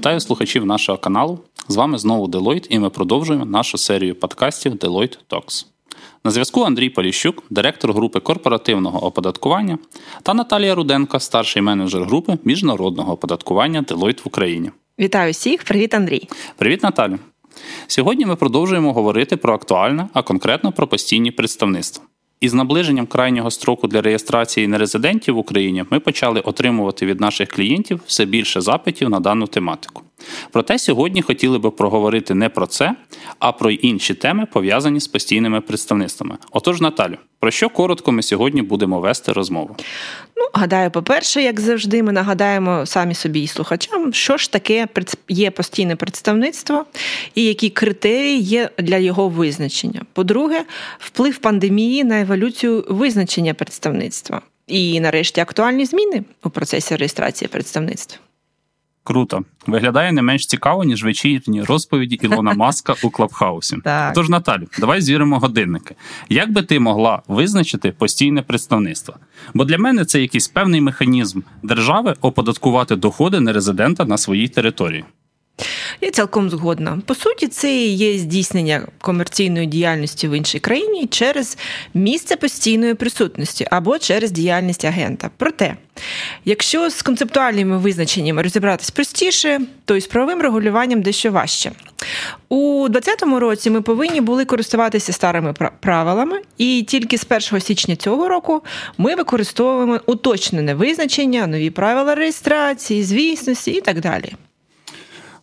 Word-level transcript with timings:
Вітаю 0.00 0.20
слухачів 0.20 0.66
нашого 0.66 0.98
каналу. 0.98 1.38
З 1.68 1.76
вами 1.76 1.98
знову 1.98 2.26
Deloitte 2.26 2.66
і 2.70 2.78
ми 2.78 2.90
продовжуємо 2.90 3.44
нашу 3.44 3.78
серію 3.78 4.14
подкастів 4.14 4.72
Deloitte 4.72 5.18
Talks. 5.30 5.66
На 6.24 6.30
зв'язку 6.30 6.62
Андрій 6.62 6.90
Поліщук, 6.90 7.42
директор 7.50 7.92
групи 7.92 8.20
корпоративного 8.20 9.04
оподаткування, 9.04 9.78
та 10.22 10.34
Наталія 10.34 10.74
Руденко, 10.74 11.20
старший 11.20 11.62
менеджер 11.62 12.04
групи 12.04 12.38
міжнародного 12.44 13.12
оподаткування 13.12 13.82
Deloitte 13.82 14.24
в 14.24 14.28
Україні. 14.28 14.70
Вітаю 14.98 15.32
всіх! 15.32 15.64
Привіт, 15.64 15.94
Андрій! 15.94 16.28
Привіт, 16.56 16.82
Наталю! 16.82 17.18
Сьогодні 17.86 18.26
ми 18.26 18.36
продовжуємо 18.36 18.92
говорити 18.92 19.36
про 19.36 19.54
актуальне, 19.54 20.08
а 20.12 20.22
конкретно 20.22 20.72
про 20.72 20.86
постійні 20.86 21.30
представництва. 21.30 22.04
Із 22.40 22.54
наближенням 22.54 23.06
крайнього 23.06 23.50
строку 23.50 23.86
для 23.86 24.02
реєстрації 24.02 24.68
нерезидентів 24.68 25.34
в 25.34 25.38
Україні 25.38 25.84
ми 25.90 26.00
почали 26.00 26.40
отримувати 26.40 27.06
від 27.06 27.20
наших 27.20 27.48
клієнтів 27.48 28.00
все 28.06 28.24
більше 28.24 28.60
запитів 28.60 29.10
на 29.10 29.20
дану 29.20 29.46
тематику. 29.46 30.02
Проте 30.52 30.78
сьогодні 30.78 31.22
хотіли 31.22 31.58
би 31.58 31.70
проговорити 31.70 32.34
не 32.34 32.48
про 32.48 32.66
це, 32.66 32.94
а 33.38 33.52
про 33.52 33.70
інші 33.70 34.14
теми, 34.14 34.46
пов'язані 34.52 35.00
з 35.00 35.08
постійними 35.08 35.60
представництвами. 35.60 36.36
Отож, 36.50 36.80
Наталю, 36.80 37.16
про 37.40 37.50
що 37.50 37.68
коротко 37.68 38.12
ми 38.12 38.22
сьогодні 38.22 38.62
будемо 38.62 39.00
вести 39.00 39.32
розмову? 39.32 39.76
Ну, 40.36 40.46
гадаю, 40.54 40.90
по-перше, 40.90 41.42
як 41.42 41.60
завжди, 41.60 42.02
ми 42.02 42.12
нагадаємо 42.12 42.86
самі 42.86 43.14
собі 43.14 43.42
і 43.42 43.46
слухачам, 43.46 44.12
що 44.12 44.36
ж 44.36 44.52
таке 44.52 44.88
є 45.28 45.50
постійне 45.50 45.96
представництво 45.96 46.84
і 47.34 47.44
які 47.44 47.70
критерії 47.70 48.40
є 48.40 48.70
для 48.78 48.96
його 48.96 49.28
визначення. 49.28 50.02
По-друге, 50.12 50.64
вплив 50.98 51.38
пандемії 51.38 52.04
на 52.04 52.20
еволюцію 52.20 52.84
визначення 52.88 53.54
представництва. 53.54 54.42
І, 54.66 55.00
нарешті, 55.00 55.40
актуальні 55.40 55.84
зміни 55.84 56.24
у 56.44 56.50
процесі 56.50 56.96
реєстрації 56.96 57.48
представництва. 57.48 58.18
Круто. 59.04 59.42
Виглядає 59.66 60.12
не 60.12 60.22
менш 60.22 60.46
цікаво, 60.46 60.84
ніж 60.84 61.04
вечірні 61.04 61.62
розповіді 61.62 62.18
Ілона 62.22 62.52
Маска 62.54 62.94
у 63.02 63.10
Клабхаусі. 63.10 63.76
Так. 63.84 64.14
Тож, 64.14 64.28
Наталю, 64.28 64.66
давай 64.78 65.00
звіримо 65.00 65.38
годинники. 65.38 65.94
Як 66.28 66.52
би 66.52 66.62
ти 66.62 66.80
могла 66.80 67.22
визначити 67.28 67.92
постійне 67.92 68.42
представництво? 68.42 69.14
Бо 69.54 69.64
для 69.64 69.78
мене 69.78 70.04
це 70.04 70.20
якийсь 70.20 70.48
певний 70.48 70.80
механізм 70.80 71.40
держави 71.62 72.14
оподаткувати 72.20 72.96
доходи 72.96 73.40
нерезидента 73.40 74.04
на 74.04 74.18
своїй 74.18 74.48
території. 74.48 75.04
Я 76.00 76.10
цілком 76.10 76.50
згодна. 76.50 76.98
По 77.06 77.14
суті, 77.14 77.48
це 77.48 77.76
є 77.86 78.18
здійснення 78.18 78.86
комерційної 79.00 79.66
діяльності 79.66 80.28
в 80.28 80.38
іншій 80.38 80.58
країні 80.58 81.06
через 81.06 81.58
місце 81.94 82.36
постійної 82.36 82.94
присутності 82.94 83.66
або 83.70 83.98
через 83.98 84.30
діяльність 84.30 84.84
агента. 84.84 85.30
Проте, 85.36 85.76
якщо 86.44 86.90
з 86.90 87.02
концептуальними 87.02 87.78
визначеннями 87.78 88.42
розібратись 88.42 88.90
простіше, 88.90 89.60
то 89.84 89.96
із 89.96 90.06
правовим 90.06 90.42
регулюванням 90.42 91.02
дещо 91.02 91.32
важче. 91.32 91.72
У 92.48 92.88
2020 92.88 93.40
році 93.40 93.70
ми 93.70 93.82
повинні 93.82 94.20
були 94.20 94.44
користуватися 94.44 95.12
старими 95.12 95.54
правилами, 95.80 96.40
і 96.58 96.82
тільки 96.88 97.18
з 97.18 97.26
1 97.50 97.60
січня 97.60 97.96
цього 97.96 98.28
року 98.28 98.62
ми 98.98 99.14
використовуємо 99.14 100.00
уточнене 100.06 100.74
визначення, 100.74 101.46
нові 101.46 101.70
правила 101.70 102.14
реєстрації, 102.14 103.04
звісності 103.04 103.70
і 103.70 103.80
так 103.80 104.00
далі. 104.00 104.32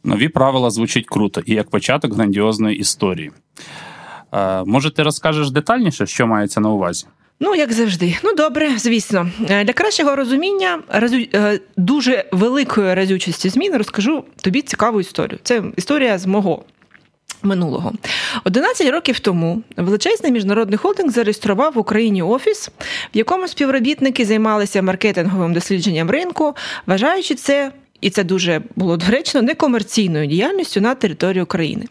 Нові 0.08 0.30
правила 0.30 0.70
звучать 0.70 1.06
круто 1.06 1.42
і 1.46 1.54
як 1.54 1.70
початок 1.70 2.14
грандіозної 2.14 2.78
історії. 2.78 3.32
Е, 4.34 4.64
може, 4.64 4.92
ти 4.92 5.04
розкажеш 5.04 5.52
детальніше, 5.52 6.06
що 6.06 6.28
мається 6.28 6.60
на 6.60 6.70
увазі? 6.70 7.06
Ну, 7.40 7.56
як 7.56 7.74
завжди. 7.74 8.18
Ну, 8.24 8.34
добре, 8.34 8.78
звісно. 8.78 9.30
Е, 9.50 9.64
для 9.64 9.74
кращого 9.74 10.16
розуміння 10.16 10.80
е, 10.94 11.60
дуже 11.78 12.26
великої 12.32 12.94
разючості 12.94 13.50
змін 13.50 13.78
розкажу 13.78 14.24
тобі 14.42 14.62
цікаву 14.62 15.00
історію. 15.00 15.40
Це 15.44 15.64
історія 15.76 16.18
з 16.18 16.26
мого. 16.26 16.64
Минулого 17.44 17.94
11 18.44 18.90
років 18.92 19.20
тому 19.20 19.64
величезний 19.78 20.32
міжнародний 20.32 20.78
холдинг 20.78 21.12
зареєстрував 21.12 21.74
в 21.74 21.78
Україні 21.78 22.22
офіс, 22.22 22.70
в 23.14 23.18
якому 23.18 23.48
співробітники 23.48 24.26
займалися 24.26 24.82
маркетинговим 24.82 25.54
дослідженням 25.54 26.10
ринку, 26.10 26.56
вважаючи 26.86 27.36
це 27.36 27.72
і 28.02 28.10
це 28.10 28.24
дуже 28.24 28.62
було 28.76 28.98
доречно, 28.98 29.42
некомерційною 29.42 30.28
діяльністю 30.28 30.82
на 30.82 30.96
території 30.96 31.44
України. 31.44 31.86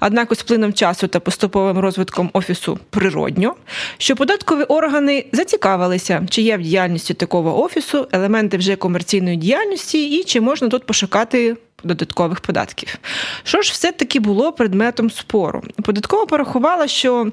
Однак, 0.00 0.34
з 0.34 0.42
плином 0.42 0.72
часу 0.72 1.08
та 1.08 1.20
поступовим 1.20 1.78
розвитком 1.78 2.30
офісу 2.32 2.78
природньо, 2.90 3.54
що 3.98 4.16
податкові 4.16 4.62
органи 4.62 5.24
зацікавилися, 5.32 6.26
чи 6.30 6.42
є 6.42 6.56
в 6.56 6.62
діяльності 6.62 7.14
такого 7.14 7.62
офісу 7.62 8.08
елементи 8.12 8.56
вже 8.56 8.76
комерційної 8.76 9.36
діяльності, 9.36 10.10
і 10.10 10.24
чи 10.24 10.40
можна 10.40 10.68
тут 10.68 10.86
пошукати 10.86 11.56
додаткових 11.84 12.40
податків. 12.40 12.98
Що 13.44 13.62
ж 13.62 13.72
все-таки 13.72 14.20
було 14.20 14.52
предметом 14.52 15.10
спору? 15.10 15.62
Податкова 15.82 16.26
порахувала, 16.26 16.88
що 16.88 17.32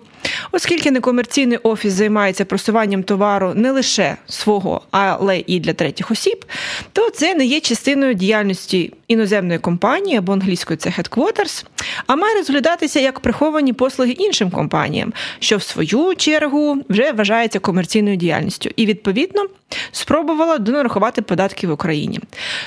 оскільки 0.52 0.92
некомерційний 0.92 1.58
офіс 1.58 1.94
займається 1.94 2.46
просуванням 2.46 3.04
товару 3.04 3.54
не 3.56 3.72
лише 3.72 4.18
свого, 4.26 4.82
але 4.92 5.44
і 5.48 5.60
для 5.60 5.74
третіх 5.74 6.12
осіб, 6.12 6.46
то 6.94 7.10
це 7.10 7.36
не 7.36 7.46
є 7.46 7.60
частиною 7.60 8.14
діяльності 8.14 8.94
іноземної 9.08 9.60
компанії 9.60 10.18
або 10.18 10.34
англійської 10.34 10.78
це 10.78 10.90
headquarters, 10.90 11.66
а 12.08 12.16
має 12.16 12.36
розглядатися 12.36 13.00
як 13.00 13.20
приховані 13.20 13.74
послуги 13.74 14.12
іншим 14.12 14.52
компаніям, 14.52 15.14
що 15.40 15.58
в 15.58 15.64
свою 15.64 16.16
чергу 16.16 16.78
вже 16.90 17.12
вважається 17.12 17.60
комерційною 17.60 18.16
діяльністю, 18.16 18.70
і 18.76 18.86
відповідно 18.86 19.46
спробувала 19.92 20.58
донарахувати 20.58 21.22
податки 21.22 21.68
в 21.68 21.72
Україні. 21.72 22.20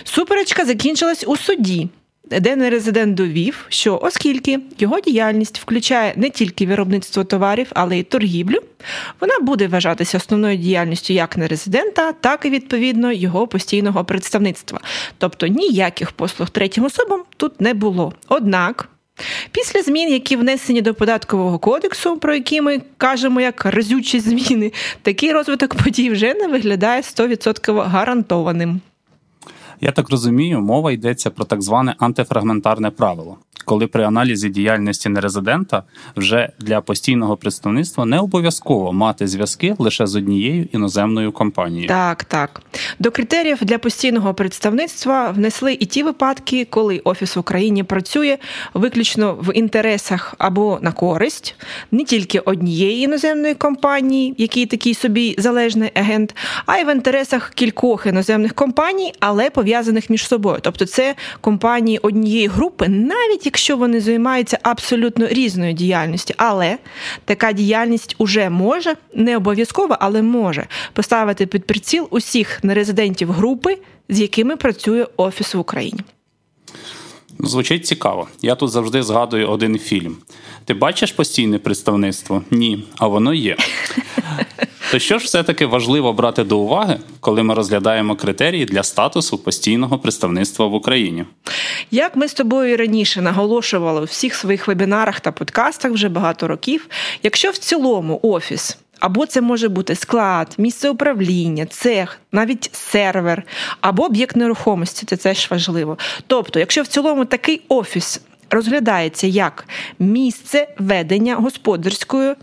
Суперечка 0.05 0.65
закінчилась 0.65 1.25
у 1.27 1.37
суді. 1.37 1.70
Де 2.31 2.57
нерезидент 2.57 3.15
довів, 3.15 3.67
що 3.69 3.99
оскільки 4.03 4.61
його 4.79 5.01
діяльність 5.01 5.59
включає 5.59 6.13
не 6.17 6.31
тільки 6.31 6.67
виробництво 6.67 7.25
товарів, 7.25 7.67
але 7.75 7.99
й 7.99 8.03
торгівлю, 8.03 8.59
вона 9.21 9.35
буде 9.41 9.69
вважатися 9.69 10.19
основною 10.19 10.57
діяльністю 10.57 11.13
як 11.13 11.37
нерезидента, 11.37 12.13
так 12.13 12.45
і 12.45 12.51
відповідно 12.51 13.13
його 13.13 13.47
постійного 13.47 14.05
представництва. 14.05 14.81
Тобто 15.19 15.47
ніяких 15.47 16.13
послуг 16.13 16.51
третім 16.51 16.85
особам 16.85 17.23
тут 17.37 17.61
не 17.61 17.75
було. 17.75 18.13
Однак. 18.29 18.89
Після 19.53 19.83
змін, 19.83 20.13
які 20.13 20.37
внесені 20.37 20.83
до 20.83 20.95
податкового 20.95 21.59
кодексу, 21.59 22.17
про 22.17 22.35
які 22.35 22.61
ми 22.61 22.83
кажемо 22.97 23.41
як 23.41 23.65
разючі 23.65 24.21
зміни, 24.21 24.73
такий 25.03 25.33
розвиток 25.33 25.75
подій 25.75 26.11
вже 26.11 26.35
не 26.35 26.49
виглядає 26.49 27.01
100% 27.01 27.89
гарантованим. 27.89 28.81
Я 29.81 29.93
так 29.93 30.11
розумію, 30.11 30.61
мова 30.61 30.93
йдеться 30.93 31.31
про 31.31 31.45
так 31.45 31.63
зване 31.63 31.95
антифрагментарне 31.99 32.91
правило, 32.91 33.39
коли 33.65 33.87
при 33.87 34.05
аналізі 34.05 34.49
діяльності 34.49 35.09
нерезидента 35.09 35.83
вже 36.17 36.49
для 36.59 36.81
постійного 36.81 37.37
представництва 37.37 38.05
не 38.05 38.19
обов'язково 38.19 38.93
мати 38.93 39.27
зв'язки 39.27 39.75
лише 39.79 40.07
з 40.07 40.17
однією 40.17 40.67
іноземною 40.73 41.33
компанією. 41.33 41.89
Так, 41.89 42.25
так. 42.25 42.63
До 42.99 43.11
критеріїв 43.11 43.59
для 43.61 43.79
постійного 43.79 44.35
представництва 44.35 45.31
внесли 45.31 45.73
і 45.73 45.87
ті 45.87 46.03
випадки, 46.03 46.67
коли 46.71 46.99
офіс 46.99 47.37
в 47.37 47.39
Україні 47.39 47.83
працює 47.83 48.39
виключно 48.75 49.35
в 49.35 49.57
інтересах 49.57 50.35
або 50.39 50.79
на 50.83 50.93
користь 50.93 51.55
не 51.91 52.05
тільки 52.05 52.39
однієї 52.39 53.05
іноземної 53.05 53.55
компанії, 53.55 54.35
який 54.39 54.67
такий 54.67 54.95
собі 54.95 55.35
залежний 55.39 55.91
агент, 55.95 56.37
а 56.67 56.79
й 56.79 56.85
в 56.85 56.93
інтересах 56.93 57.51
кількох 57.55 58.07
іноземних 58.07 58.55
компаній, 58.55 59.13
але 59.21 59.51
пов'язаних 59.51 59.70
між 60.09 60.27
собою. 60.27 60.59
Тобто, 60.61 60.87
це 60.87 61.15
компанії 61.41 61.99
однієї 61.99 62.47
групи, 62.47 62.89
навіть 62.89 63.47
якщо 63.47 63.77
вони 63.77 64.01
займаються 64.01 64.59
абсолютно 64.63 65.27
різною 65.27 65.73
діяльністю, 65.73 66.35
але 66.37 66.79
така 67.25 67.53
діяльність 67.53 68.15
уже 68.19 68.51
може 68.51 68.95
не 69.15 69.37
обов'язково, 69.37 69.97
але 70.01 70.23
може 70.23 70.67
поставити 70.93 71.47
під 71.47 71.65
приціл 71.65 72.09
усіх 72.11 72.65
нерезидентів 72.65 73.33
групи, 73.33 73.79
з 74.09 74.21
якими 74.21 74.57
працює 74.57 75.07
офіс 75.17 75.55
в 75.55 75.59
Україні. 75.59 76.01
Звучить 77.39 77.87
цікаво. 77.87 78.29
Я 78.43 78.55
тут 78.55 78.71
завжди 78.71 79.03
згадую 79.03 79.49
один 79.49 79.79
фільм. 79.79 80.17
Ти 80.65 80.75
бачиш 80.75 81.13
постійне 81.13 81.59
представництво? 81.59 82.43
Ні, 82.51 82.85
а 82.99 83.07
воно 83.07 83.35
є. 83.35 83.57
То 84.91 84.99
що 84.99 85.19
ж 85.19 85.25
все-таки 85.25 85.67
важливо 85.67 86.13
брати 86.13 86.45
до 86.45 86.59
уваги, 86.59 86.99
коли 87.21 87.43
ми 87.43 87.55
розглядаємо 87.55 88.17
критерії 88.17 88.65
для 88.65 88.83
статусу 88.83 89.39
постійного 89.39 89.99
представництва 89.99 90.67
в 90.67 90.75
Україні? 90.75 91.25
Як 91.91 92.17
ми 92.17 92.29
з 92.29 92.35
тобою 92.35 92.77
раніше 92.77 93.23
наголошували 93.23 94.01
у 94.01 94.05
всіх 94.05 94.35
своїх 94.35 94.69
вебінарах 94.69 95.21
та 95.21 95.33
подкастах 95.33 95.93
вже 95.93 96.09
багато 96.09 96.49
років, 96.49 96.89
якщо 97.23 97.51
в 97.51 97.57
цілому 97.57 98.21
офіс. 98.23 98.79
Або 99.01 99.27
це 99.27 99.41
може 99.41 99.69
бути 99.69 99.95
склад, 99.95 100.55
місце 100.59 100.91
управління, 100.91 101.67
цех, 101.67 102.19
навіть 102.33 102.71
сервер, 102.73 103.43
або 103.81 104.05
об'єкт 104.05 104.37
нерухомості, 104.37 105.07
це 105.07 105.17
теж 105.17 105.51
важливо. 105.51 105.99
Тобто, 106.27 106.59
якщо 106.59 106.83
в 106.83 106.87
цілому 106.87 107.25
такий 107.25 107.63
офіс 107.69 108.21
розглядається 108.51 109.27
як 109.27 109.69
місце 109.99 110.69
ведення 110.79 111.35
господарської 111.37 112.35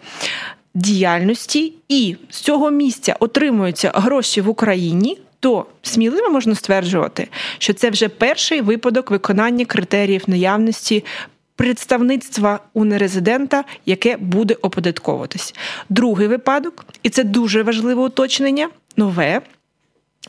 діяльності, 0.77 1.73
і 1.89 2.15
з 2.29 2.37
цього 2.37 2.71
місця 2.71 3.15
отримуються 3.19 3.91
гроші 3.95 4.41
в 4.41 4.49
Україні, 4.49 5.17
то 5.39 5.65
сміливо 5.81 6.29
можна 6.29 6.55
стверджувати, 6.55 7.27
що 7.57 7.73
це 7.73 7.89
вже 7.89 8.09
перший 8.09 8.61
випадок 8.61 9.11
виконання 9.11 9.65
критеріїв 9.65 10.23
наявності. 10.27 11.05
Представництва 11.55 12.59
у 12.73 12.85
нерезидента, 12.85 13.63
яке 13.85 14.17
буде 14.17 14.53
оподатковуватись. 14.53 15.53
Другий 15.89 16.27
випадок, 16.27 16.85
і 17.03 17.09
це 17.09 17.23
дуже 17.23 17.63
важливе 17.63 18.03
уточнення, 18.03 18.69
нове 18.97 19.41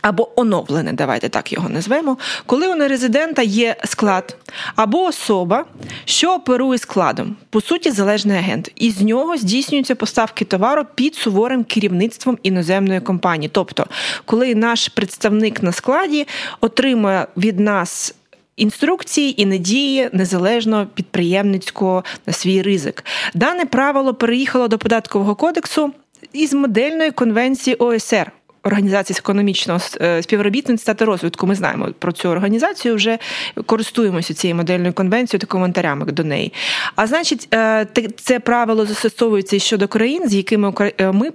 або 0.02 0.40
оновлене, 0.40 0.92
давайте 0.92 1.28
так 1.28 1.52
його 1.52 1.68
назвемо, 1.68 2.18
коли 2.46 2.68
у 2.68 2.74
нерезидента 2.74 3.42
є 3.42 3.76
склад 3.84 4.36
або 4.76 5.02
особа, 5.04 5.64
що 6.04 6.34
оперує 6.34 6.78
складом, 6.78 7.36
по 7.50 7.60
суті, 7.60 7.90
залежний 7.90 8.38
агент, 8.38 8.72
і 8.76 8.90
з 8.90 9.02
нього 9.02 9.36
здійснюються 9.36 9.94
поставки 9.94 10.44
товару 10.44 10.82
під 10.94 11.14
суворим 11.14 11.64
керівництвом 11.64 12.38
іноземної 12.42 13.00
компанії. 13.00 13.50
Тобто, 13.52 13.86
коли 14.24 14.54
наш 14.54 14.88
представник 14.88 15.62
на 15.62 15.72
складі 15.72 16.26
отримує 16.60 17.26
від 17.36 17.60
нас. 17.60 18.14
Інструкції 18.56 19.42
і 19.42 19.46
не 19.46 19.58
діє 19.58 20.10
незалежно 20.12 20.86
підприємницького 20.94 22.04
на 22.26 22.32
свій 22.32 22.62
ризик. 22.62 23.04
Дане 23.34 23.64
правило 23.64 24.14
переїхало 24.14 24.68
до 24.68 24.78
податкового 24.78 25.34
кодексу 25.34 25.92
із 26.32 26.52
модельної 26.52 27.10
конвенції 27.10 27.76
ОСР 27.76 28.32
Організації 28.68 29.14
з 29.14 29.18
економічного 29.18 29.80
е, 30.00 30.22
співробітництва 30.22 30.94
та 30.94 31.04
розвитку. 31.04 31.46
Ми 31.46 31.54
знаємо 31.54 31.88
про 31.98 32.12
цю 32.12 32.28
організацію, 32.28 32.94
вже 32.94 33.18
користуємося 33.66 34.34
цією 34.34 34.56
модельною 34.56 34.92
конвенцією 34.92 35.40
та 35.40 35.46
коментарями 35.46 36.06
до 36.06 36.24
неї. 36.24 36.52
А 36.96 37.06
значить, 37.06 37.48
е, 37.54 37.86
це 38.16 38.40
правило 38.40 38.86
застосовується 38.86 39.56
і 39.56 39.60
щодо 39.60 39.88
країн, 39.88 40.28
з 40.28 40.34
якими 40.34 40.72
е, 40.98 41.12
ми 41.12 41.32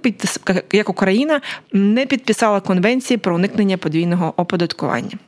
як 0.72 0.88
Україна 0.88 1.40
не 1.72 2.06
підписала 2.06 2.60
конвенції 2.60 3.18
про 3.18 3.34
уникнення 3.34 3.76
подвійного 3.76 4.34
оподаткування. 4.36 5.18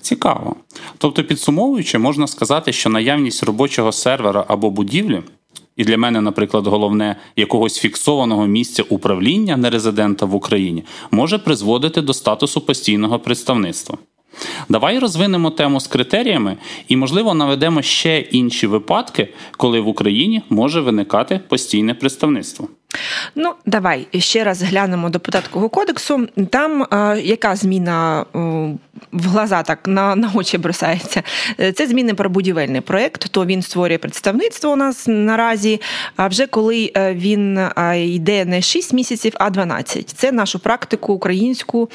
Цікаво. 0.00 0.56
Тобто, 0.98 1.24
підсумовуючи, 1.24 1.98
можна 1.98 2.26
сказати, 2.26 2.72
що 2.72 2.90
наявність 2.90 3.42
робочого 3.42 3.92
сервера 3.92 4.44
або 4.48 4.70
будівлі 4.70 5.22
і 5.76 5.84
для 5.84 5.98
мене, 5.98 6.20
наприклад, 6.20 6.66
головне 6.66 7.16
якогось 7.36 7.78
фіксованого 7.78 8.46
місця 8.46 8.82
управління 8.88 9.56
нерезидента 9.56 10.26
в 10.26 10.34
Україні 10.34 10.84
може 11.10 11.38
призводити 11.38 12.02
до 12.02 12.14
статусу 12.14 12.60
постійного 12.60 13.18
представництва. 13.18 13.98
Давай 14.68 14.98
розвинемо 14.98 15.50
тему 15.50 15.80
з 15.80 15.86
критеріями 15.86 16.56
і, 16.88 16.96
можливо, 16.96 17.34
наведемо 17.34 17.82
ще 17.82 18.18
інші 18.18 18.66
випадки, 18.66 19.28
коли 19.56 19.80
в 19.80 19.88
Україні 19.88 20.42
може 20.50 20.80
виникати 20.80 21.40
постійне 21.48 21.94
представництво. 21.94 22.68
Ну, 23.34 23.52
давай 23.66 24.06
ще 24.18 24.44
раз 24.44 24.62
глянемо 24.62 25.10
до 25.10 25.20
податкового 25.20 25.68
кодексу. 25.68 26.28
Там 26.50 26.82
е, 26.82 27.20
яка 27.20 27.56
зміна 27.56 28.20
е, 28.20 28.38
в 29.12 29.26
глаза 29.28 29.62
так 29.62 29.78
на 29.86 30.16
на 30.16 30.30
очі 30.34 30.58
бросається? 30.58 31.22
Е, 31.60 31.72
це 31.72 31.86
зміни 31.86 32.14
про 32.14 32.30
будівельний 32.30 32.80
проєкт, 32.80 33.28
то 33.30 33.46
він 33.46 33.62
створює 33.62 33.98
представництво 33.98 34.70
у 34.70 34.76
нас 34.76 35.04
наразі. 35.06 35.80
А 36.16 36.28
вже 36.28 36.46
коли 36.46 36.92
е, 36.96 37.14
він 37.14 37.58
е, 37.58 38.06
йде 38.06 38.44
не 38.44 38.62
6 38.62 38.92
місяців, 38.92 39.32
а 39.38 39.50
12. 39.50 40.10
Це 40.10 40.32
нашу 40.32 40.58
практику 40.58 41.12
українську 41.12 41.90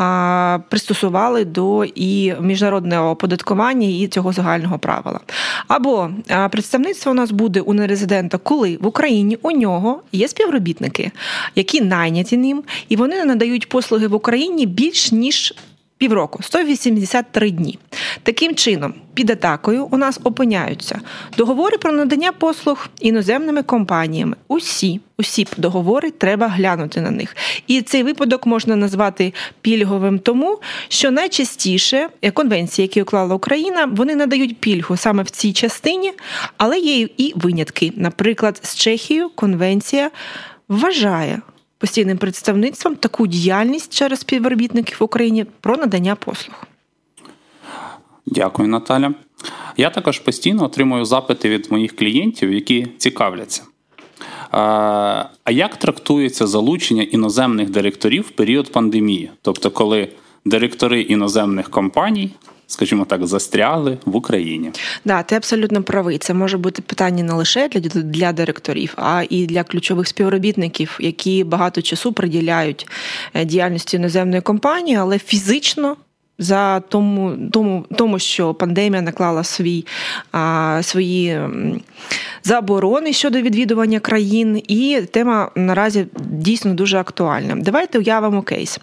е, 0.00 0.58
пристосували 0.68 1.44
до 1.44 1.84
і 1.84 2.34
міжнародного 2.40 3.10
оподаткування 3.10 3.88
і 3.88 4.08
цього 4.08 4.32
загального 4.32 4.78
правила. 4.78 5.20
Або 5.68 6.10
представництво 6.50 7.12
у 7.12 7.14
нас 7.14 7.30
буде 7.30 7.60
у 7.60 7.74
нерезидента, 7.74 8.38
коли 8.38 8.78
в 8.80 8.86
Україні 8.86 9.38
у 9.42 9.50
нього 9.50 10.02
є 10.12 10.28
співробітники, 10.38 11.10
які 11.54 11.80
найняті 11.80 12.36
ним, 12.36 12.62
і 12.88 12.96
вони 12.96 13.24
надають 13.24 13.68
послуги 13.68 14.06
в 14.06 14.14
Україні 14.14 14.66
більш 14.66 15.12
ніж. 15.12 15.54
Півроку 15.98 16.42
183 16.42 17.50
дні. 17.50 17.78
Таким 18.22 18.54
чином, 18.54 18.94
під 19.14 19.30
атакою 19.30 19.88
у 19.90 19.96
нас 19.96 20.20
опиняються 20.24 21.00
договори 21.36 21.78
про 21.78 21.92
надання 21.92 22.32
послуг 22.32 22.88
іноземними 23.00 23.62
компаніями. 23.62 24.36
Усі, 24.48 25.00
усі 25.18 25.46
договори 25.56 26.10
треба 26.10 26.48
глянути 26.48 27.00
на 27.00 27.10
них. 27.10 27.36
І 27.66 27.82
цей 27.82 28.02
випадок 28.02 28.46
можна 28.46 28.76
назвати 28.76 29.34
пільговим, 29.60 30.18
тому 30.18 30.58
що 30.88 31.10
найчастіше 31.10 32.08
конвенції, 32.34 32.84
які 32.84 33.02
уклала 33.02 33.34
Україна, 33.34 33.84
вони 33.84 34.14
надають 34.14 34.56
пільгу 34.60 34.96
саме 34.96 35.22
в 35.22 35.30
цій 35.30 35.52
частині, 35.52 36.12
але 36.56 36.78
є 36.78 37.08
і 37.16 37.32
винятки. 37.36 37.92
Наприклад, 37.96 38.60
з 38.62 38.74
Чехією 38.76 39.28
конвенція 39.28 40.10
вважає. 40.68 41.40
Постійним 41.78 42.18
представництвом 42.18 42.96
таку 42.96 43.26
діяльність 43.26 43.92
через 43.92 44.20
співробітників 44.20 44.96
в 45.00 45.02
Україні 45.02 45.46
про 45.60 45.76
надання 45.76 46.16
послуг. 46.16 46.64
Дякую, 48.26 48.68
Наталя. 48.68 49.14
Я 49.76 49.90
також 49.90 50.18
постійно 50.18 50.64
отримую 50.64 51.04
запити 51.04 51.48
від 51.48 51.72
моїх 51.72 51.96
клієнтів, 51.96 52.52
які 52.52 52.86
цікавляться. 52.98 53.62
А 54.50 55.50
як 55.50 55.76
трактується 55.76 56.46
залучення 56.46 57.02
іноземних 57.02 57.70
директорів 57.70 58.22
в 58.22 58.30
період 58.30 58.72
пандемії? 58.72 59.30
Тобто, 59.42 59.70
коли 59.70 60.08
директори 60.44 61.00
іноземних 61.00 61.70
компаній 61.70 62.30
скажімо 62.68 63.04
так, 63.04 63.26
застряли 63.26 63.98
в 64.04 64.16
Україні. 64.16 64.70
Да, 65.04 65.22
ти 65.22 65.34
абсолютно 65.34 65.82
правий. 65.82 66.18
Це 66.18 66.34
може 66.34 66.58
бути 66.58 66.82
питання 66.82 67.24
не 67.24 67.32
лише 67.32 67.68
для 67.68 67.80
для 68.02 68.32
директорів, 68.32 68.94
а 68.96 69.24
і 69.30 69.46
для 69.46 69.64
ключових 69.64 70.08
співробітників, 70.08 70.98
які 71.00 71.44
багато 71.44 71.82
часу 71.82 72.12
приділяють 72.12 72.86
е, 73.34 73.44
діяльності 73.44 73.96
іноземної 73.96 74.42
компанії, 74.42 74.96
але 74.96 75.18
фізично 75.18 75.96
за 76.38 76.80
тому, 76.80 77.36
тому, 77.52 77.84
тому 77.96 78.18
що 78.18 78.54
пандемія 78.54 79.02
наклала 79.02 79.44
свій, 79.44 79.86
а, 80.32 80.80
свої 80.82 81.40
заборони 82.44 83.12
щодо 83.12 83.40
відвідування 83.40 84.00
країн, 84.00 84.62
і 84.68 85.00
тема 85.10 85.50
наразі 85.54 86.06
дійсно 86.30 86.74
дуже 86.74 86.98
актуальна. 86.98 87.56
Давайте 87.56 87.98
уявимо 87.98 88.42
кейс. 88.42 88.80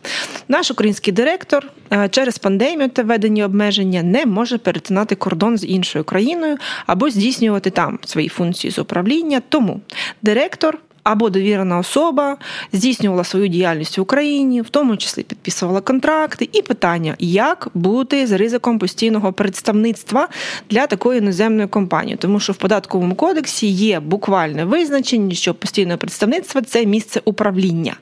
Наш 0.47 0.71
український 0.71 1.13
директор 1.13 1.71
через 2.09 2.37
пандемію 2.37 2.89
та 2.89 3.03
введення 3.03 3.45
обмеження 3.45 4.03
не 4.03 4.25
може 4.25 4.57
перетинати 4.57 5.15
кордон 5.15 5.57
з 5.57 5.65
іншою 5.65 6.05
країною 6.05 6.57
або 6.85 7.09
здійснювати 7.09 7.69
там 7.69 7.99
свої 8.05 8.29
функції 8.29 8.71
з 8.71 8.79
управління. 8.79 9.41
Тому 9.49 9.81
директор 10.21 10.79
або 11.05 11.29
довірена 11.29 11.77
особа 11.77 12.37
здійснювала 12.73 13.23
свою 13.23 13.47
діяльність 13.47 13.97
в 13.97 14.01
Україні, 14.01 14.61
в 14.61 14.69
тому 14.69 14.97
числі 14.97 15.23
підписувала 15.23 15.81
контракти, 15.81 16.49
і 16.53 16.61
питання, 16.61 17.15
як 17.19 17.67
бути 17.74 18.27
з 18.27 18.31
ризиком 18.31 18.79
постійного 18.79 19.33
представництва 19.33 20.27
для 20.69 20.88
такої 20.88 21.19
іноземної 21.19 21.67
компанії, 21.67 22.17
тому 22.17 22.39
що 22.39 22.53
в 22.53 22.55
податковому 22.55 23.15
кодексі 23.15 23.67
є 23.67 24.00
буквальне 24.00 24.65
визначення, 24.65 25.35
що 25.35 25.53
постійне 25.53 25.97
представництво 25.97 26.62
це 26.62 26.85
місце 26.85 27.21
управління. 27.25 27.95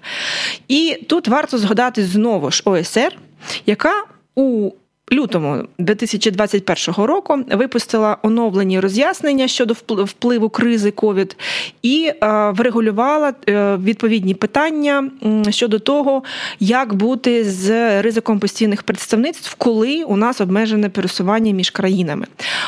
І 0.67 0.97
тут 1.09 1.27
варто 1.27 1.57
згадати 1.57 2.05
знову 2.05 2.51
ж 2.51 2.61
ОСР, 2.65 3.17
яка 3.65 4.03
у 4.35 4.71
лютому 5.13 5.63
2021 5.79 7.05
року 7.05 7.39
випустила 7.51 8.17
оновлені 8.21 8.79
роз'яснення 8.79 9.47
щодо 9.47 9.73
впливу 9.87 10.49
кризи 10.49 10.91
ковід 10.91 11.37
і 11.81 12.11
е, 12.23 12.49
врегулювала 12.49 13.33
е, 13.49 13.77
відповідні 13.77 14.33
питання 14.33 15.09
щодо 15.49 15.79
того, 15.79 16.23
як 16.59 16.93
бути 16.93 17.43
з 17.43 18.01
ризиком 18.01 18.39
постійних 18.39 18.83
представництв, 18.83 19.55
коли 19.57 20.03
у 20.03 20.15
нас 20.15 20.41
обмежене 20.41 20.89
пересування 20.89 21.53
між 21.53 21.69
країнами. 21.69 22.25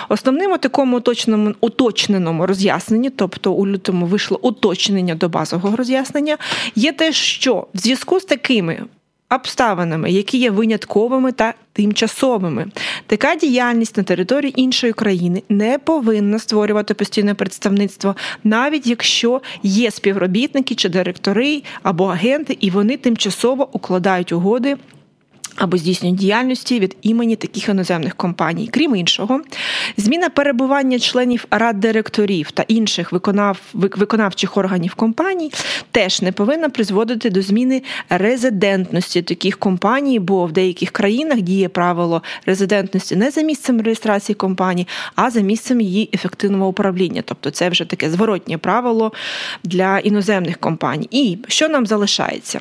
Основним 0.09 0.57
такому 0.57 0.97
уточненому, 0.97 1.55
уточненому 1.61 2.45
роз'ясненні, 2.45 3.09
тобто 3.09 3.53
у 3.53 3.67
лютому 3.67 4.05
вийшло 4.05 4.39
уточнення 4.41 5.15
до 5.15 5.29
базового 5.29 5.75
роз'яснення, 5.75 6.37
є 6.75 6.91
те, 6.91 7.13
що 7.13 7.67
в 7.73 7.77
зв'язку 7.77 8.19
з 8.19 8.25
такими 8.25 8.85
обставинами, 9.29 10.11
які 10.11 10.37
є 10.37 10.51
винятковими 10.51 11.31
та 11.31 11.53
тимчасовими. 11.73 12.67
Така 13.07 13.35
діяльність 13.35 13.97
на 13.97 14.03
території 14.03 14.61
іншої 14.61 14.93
країни 14.93 15.43
не 15.49 15.77
повинна 15.77 16.39
створювати 16.39 16.93
постійне 16.93 17.33
представництво, 17.33 18.15
навіть 18.43 18.87
якщо 18.87 19.41
є 19.63 19.91
співробітники 19.91 20.75
чи 20.75 20.89
директори 20.89 21.63
або 21.83 22.05
агенти, 22.05 22.57
і 22.59 22.69
вони 22.69 22.97
тимчасово 22.97 23.69
укладають 23.71 24.31
угоди 24.31 24.77
або 25.55 25.77
здійснюють 25.77 26.17
діяльності 26.17 26.79
від 26.79 26.97
імені 27.01 27.35
таких 27.35 27.69
іноземних 27.69 28.15
компаній. 28.15 28.69
Крім 28.71 28.95
іншого, 28.95 29.41
зміна 29.97 30.29
перебування 30.29 30.99
членів 30.99 31.45
рад 31.51 31.79
директорів 31.79 32.51
та 32.51 32.63
інших 32.67 33.11
виконав, 33.11 33.59
виконавчих 33.73 34.57
органів 34.57 34.95
компаній 34.95 35.51
теж 35.91 36.21
не 36.21 36.31
повинна 36.31 36.69
призводити 36.69 37.29
до 37.29 37.41
зміни 37.41 37.83
резидентності 38.09 39.21
таких 39.21 39.59
компаній, 39.59 40.19
бо 40.19 40.45
в 40.45 40.51
деяких 40.51 40.91
країнах 40.91 41.41
діє 41.41 41.69
правило 41.69 42.23
резидентності 42.45 43.15
не 43.15 43.31
за 43.31 43.41
місцем 43.41 43.81
реєстрації 43.81 44.35
компанії, 44.35 44.87
а 45.15 45.29
за 45.29 45.41
місцем 45.41 45.81
її 45.81 46.09
ефективного 46.13 46.67
управління. 46.67 47.23
Тобто 47.25 47.51
це 47.51 47.69
вже 47.69 47.85
таке 47.85 48.09
зворотнє 48.09 48.57
правило 48.57 49.11
для 49.63 49.99
іноземних 49.99 50.57
компаній. 50.57 51.07
І 51.11 51.37
що 51.47 51.69
нам 51.69 51.85
залишається? 51.85 52.59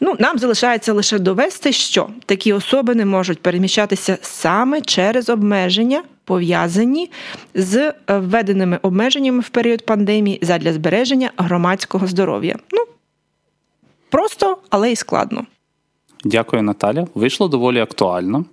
Ну, 0.00 0.16
нам 0.18 0.38
залишається 0.38 0.92
лише 0.92 1.18
довести, 1.18 1.72
що 1.72 2.08
такі 2.36 2.52
особи 2.52 2.94
не 2.94 3.04
можуть 3.04 3.42
переміщатися 3.42 4.18
саме 4.20 4.80
через 4.80 5.28
обмеження, 5.28 6.02
пов'язані 6.24 7.10
з 7.54 7.92
введеними 8.08 8.78
обмеженнями 8.82 9.40
в 9.40 9.48
період 9.48 9.86
пандемії 9.86 10.38
задля 10.42 10.72
збереження 10.72 11.30
громадського 11.36 12.06
здоров'я. 12.06 12.56
Ну 12.72 12.84
просто, 14.10 14.56
але 14.70 14.92
й 14.92 14.96
складно. 14.96 15.46
Дякую, 16.24 16.62
Наталя. 16.62 17.06
Вийшло 17.14 17.48
доволі 17.48 17.80
актуально. 17.80 18.44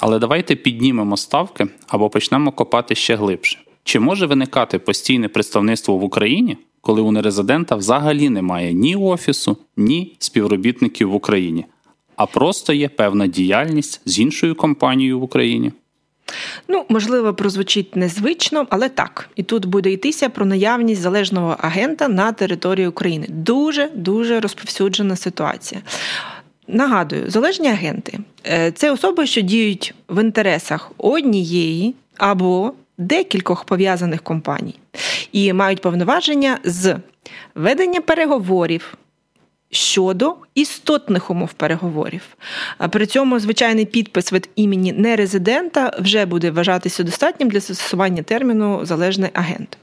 Але 0.00 0.18
давайте 0.18 0.56
піднімемо 0.56 1.16
ставки 1.16 1.66
або 1.88 2.10
почнемо 2.10 2.52
копати 2.52 2.94
ще 2.94 3.16
глибше. 3.16 3.58
Чи 3.84 4.00
може 4.00 4.26
виникати 4.26 4.78
постійне 4.78 5.28
представництво 5.28 5.96
в 5.96 6.04
Україні, 6.04 6.56
коли 6.80 7.00
у 7.00 7.12
нерезидента 7.12 7.76
взагалі 7.76 8.28
немає 8.28 8.72
ні 8.72 8.96
офісу, 8.96 9.56
ні 9.76 10.16
співробітників 10.18 11.10
в 11.10 11.14
Україні, 11.14 11.64
а 12.18 12.26
просто 12.26 12.72
є 12.72 12.88
певна 12.88 13.26
діяльність 13.26 14.00
з 14.04 14.18
іншою 14.18 14.54
компанією 14.54 15.20
в 15.20 15.22
Україні? 15.22 15.72
Ну, 16.68 16.84
можливо, 16.88 17.34
прозвучить 17.34 17.96
незвично, 17.96 18.66
але 18.70 18.88
так. 18.88 19.30
І 19.36 19.42
тут 19.42 19.66
буде 19.66 19.92
йтися 19.92 20.28
про 20.28 20.46
наявність 20.46 21.00
залежного 21.00 21.56
агента 21.58 22.08
на 22.08 22.32
території 22.32 22.86
України. 22.86 23.26
Дуже 23.28 23.90
дуже 23.94 24.40
розповсюджена 24.40 25.16
ситуація. 25.16 25.80
Нагадую, 26.68 27.30
залежні 27.30 27.68
агенти 27.68 28.18
е, 28.46 28.72
це 28.72 28.92
особи, 28.92 29.26
що 29.26 29.40
діють 29.40 29.94
в 30.08 30.22
інтересах 30.22 30.92
однієї 30.98 31.94
або 32.16 32.72
декількох 32.98 33.64
пов'язаних 33.64 34.22
компаній 34.22 34.74
і 35.32 35.52
мають 35.52 35.80
повноваження 35.80 36.58
з 36.64 36.96
ведення 37.54 38.00
переговорів. 38.00 38.94
Щодо 39.70 40.36
істотних 40.54 41.30
умов 41.30 41.52
переговорів. 41.52 42.22
При 42.90 43.06
цьому 43.06 43.38
звичайний 43.38 43.86
підпис 43.86 44.32
від 44.32 44.48
імені 44.56 44.92
нерезидента 44.92 45.92
вже 45.98 46.26
буде 46.26 46.50
вважатися 46.50 47.02
достатнім 47.02 47.50
для 47.50 47.60
застосування 47.60 48.22
терміну 48.22 48.80
залежний 48.86 49.30
агент. 49.34 49.78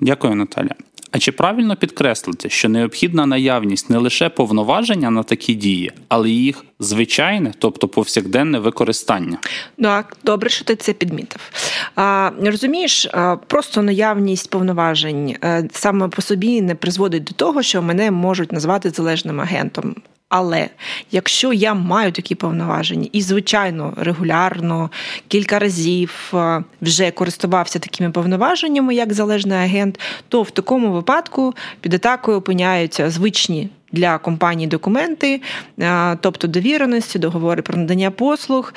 Дякую, 0.00 0.34
Наталя. 0.34 0.74
А 1.12 1.18
чи 1.18 1.32
правильно 1.32 1.76
підкреслити, 1.76 2.50
що 2.50 2.68
необхідна 2.68 3.26
наявність 3.26 3.90
не 3.90 3.98
лише 3.98 4.28
повноваження 4.28 5.10
на 5.10 5.22
такі 5.22 5.54
дії, 5.54 5.92
але 6.08 6.30
й 6.30 6.44
їх 6.44 6.64
звичайне, 6.80 7.52
тобто 7.58 7.88
повсякденне 7.88 8.58
використання? 8.58 9.38
Так, 9.82 10.16
добре, 10.24 10.50
що 10.50 10.64
ти 10.64 10.76
це 10.76 10.92
підмітив. 10.92 11.40
А, 11.96 12.30
Розумієш, 12.42 13.08
просто 13.46 13.82
наявність 13.82 14.50
повноважень 14.50 15.36
е, 15.44 15.68
саме 15.72 16.08
по 16.08 16.22
собі 16.22 16.62
не 16.62 16.74
призводить 16.74 17.24
до 17.24 17.32
того, 17.32 17.62
що 17.62 17.82
мене 17.82 18.10
можуть 18.10 18.52
назвати 18.52 18.90
залежним 18.90 19.40
агентом. 19.40 19.94
Але 20.30 20.68
якщо 21.10 21.52
я 21.52 21.74
маю 21.74 22.12
такі 22.12 22.34
повноваження 22.34 23.08
і, 23.12 23.22
звичайно, 23.22 23.94
регулярно 23.96 24.90
кілька 25.28 25.58
разів 25.58 26.32
е, 26.34 26.64
вже 26.82 27.10
користувався 27.10 27.78
такими 27.78 28.10
повноваженнями, 28.10 28.94
як 28.94 29.12
залежний 29.12 29.58
агент, 29.58 30.00
то 30.28 30.42
в 30.42 30.50
такому 30.50 30.92
випадку 30.92 31.54
під 31.80 31.94
атакою 31.94 32.38
опиняються 32.38 33.10
звичні 33.10 33.68
для 33.92 34.18
компанії 34.18 34.66
документи, 34.66 35.40
тобто 36.20 36.48
довіреності, 36.48 37.18
договори 37.18 37.62
про 37.62 37.78
надання 37.78 38.10
послуг. 38.10 38.74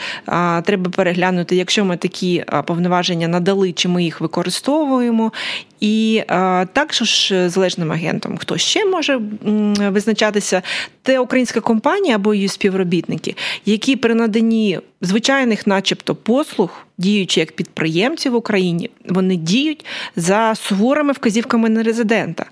Треба 0.63 0.91
переглянути, 0.95 1.55
якщо 1.55 1.85
ми 1.85 1.97
такі 1.97 2.45
повноваження 2.65 3.27
надали, 3.27 3.71
чи 3.71 3.87
ми 3.87 4.03
їх 4.03 4.21
використовуємо. 4.21 5.31
І 5.79 6.23
також 6.73 7.33
залежним 7.45 7.91
агентом, 7.91 8.37
хто 8.37 8.57
ще 8.57 8.85
може 8.85 9.19
визначатися, 9.89 10.61
те 11.01 11.19
українська 11.19 11.61
компанія 11.61 12.15
або 12.15 12.33
її 12.33 12.47
співробітники, 12.47 13.35
які 13.65 13.95
при 13.95 14.15
наданні 14.15 14.79
звичайних, 15.01 15.67
начебто, 15.67 16.15
послуг, 16.15 16.85
діючи 16.97 17.39
як 17.39 17.51
підприємці 17.51 18.29
в 18.29 18.35
Україні, 18.35 18.89
вони 19.09 19.35
діють 19.35 19.85
за 20.15 20.55
суворими 20.55 21.13
вказівками 21.13 21.69
нерезидента. 21.69 22.45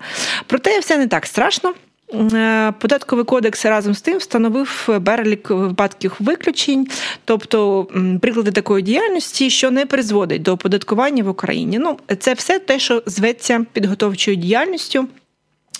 Проте 0.46 0.78
все 0.78 0.98
не 0.98 1.06
так 1.06 1.26
страшно. 1.26 1.74
Е, 2.14 2.72
податковий 2.78 3.24
кодекс 3.24 3.64
разом 3.64 3.94
з 3.94 4.00
тим 4.00 4.18
встановив 4.18 4.88
перелік 5.04 5.50
випадків 5.50 6.16
виключень, 6.18 6.88
тобто 7.24 7.86
приклади 8.20 8.50
такої 8.50 8.82
діяльності, 8.82 9.50
що 9.50 9.70
не 9.70 9.86
призводить 9.86 10.42
до 10.42 10.52
оподаткування 10.52 11.24
в 11.24 11.28
Україні. 11.28 11.78
Ну, 11.78 11.98
це 12.18 12.34
все 12.34 12.58
те, 12.58 12.78
що 12.78 13.02
зветься 13.06 13.66
підготовчою 13.72 14.36
діяльністю. 14.36 15.08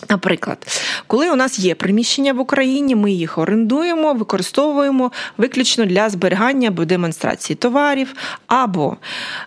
Наприклад, 0.08 0.81
коли 1.06 1.30
у 1.30 1.36
нас 1.36 1.58
є 1.58 1.74
приміщення 1.74 2.32
в 2.32 2.40
Україні, 2.40 2.94
ми 2.96 3.12
їх 3.12 3.38
орендуємо, 3.38 4.12
використовуємо 4.14 5.12
виключно 5.38 5.84
для 5.84 6.08
зберігання 6.08 6.68
або 6.68 6.84
демонстрації 6.84 7.56
товарів, 7.56 8.14
або 8.46 8.96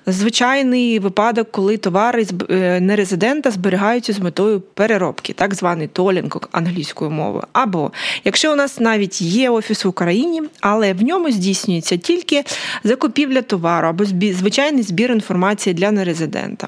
звичайний 0.05 0.99
випадок, 0.99 1.51
коли 1.51 1.77
товари 1.77 2.27
е, 2.49 2.79
нерезидента 2.79 3.51
зберігаються 3.51 4.13
з 4.13 4.19
метою 4.19 4.61
переробки, 4.61 5.33
так 5.33 5.55
званий 5.55 5.87
толінг 5.87 6.37
англійською 6.51 7.11
мовою. 7.11 7.43
Або 7.53 7.91
якщо 8.23 8.53
у 8.53 8.55
нас 8.55 8.79
навіть 8.79 9.21
є 9.21 9.49
офіс 9.49 9.85
в 9.85 9.87
Україні, 9.87 10.41
але 10.59 10.93
в 10.93 11.03
ньому 11.03 11.31
здійснюється 11.31 11.97
тільки 11.97 12.43
закупівля 12.83 13.41
товару 13.41 13.87
або 13.87 14.05
звичайний 14.33 14.83
збір 14.83 15.11
інформації 15.11 15.73
для 15.73 15.91
нерезидента. 15.91 16.67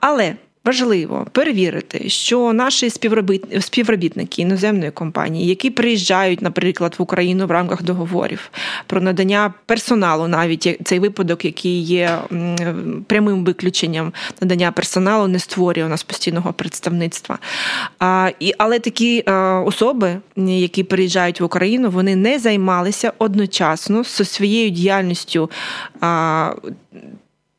Але 0.00 0.34
Важливо 0.64 1.26
перевірити, 1.32 2.08
що 2.08 2.52
наші 2.52 2.90
співробітники 3.60 4.42
іноземної 4.42 4.90
компанії, 4.90 5.46
які 5.46 5.70
приїжджають, 5.70 6.42
наприклад, 6.42 6.94
в 6.98 7.02
Україну 7.02 7.46
в 7.46 7.50
рамках 7.50 7.82
договорів 7.82 8.50
про 8.86 9.00
надання 9.00 9.54
персоналу, 9.66 10.28
навіть 10.28 10.80
цей 10.84 10.98
випадок, 10.98 11.44
який 11.44 11.82
є 11.82 12.18
прямим 13.06 13.44
виключенням 13.44 14.12
надання 14.40 14.72
персоналу, 14.72 15.28
не 15.28 15.38
створює 15.38 15.84
у 15.84 15.88
нас 15.88 16.02
постійного 16.02 16.52
представництва. 16.52 17.38
Але 18.58 18.78
такі 18.78 19.20
особи, 19.66 20.16
які 20.36 20.82
приїжджають 20.84 21.40
в 21.40 21.44
Україну, 21.44 21.90
вони 21.90 22.16
не 22.16 22.38
займалися 22.38 23.12
одночасно 23.18 24.04
зі 24.04 24.24
своєю 24.24 24.70
діяльністю 24.70 25.50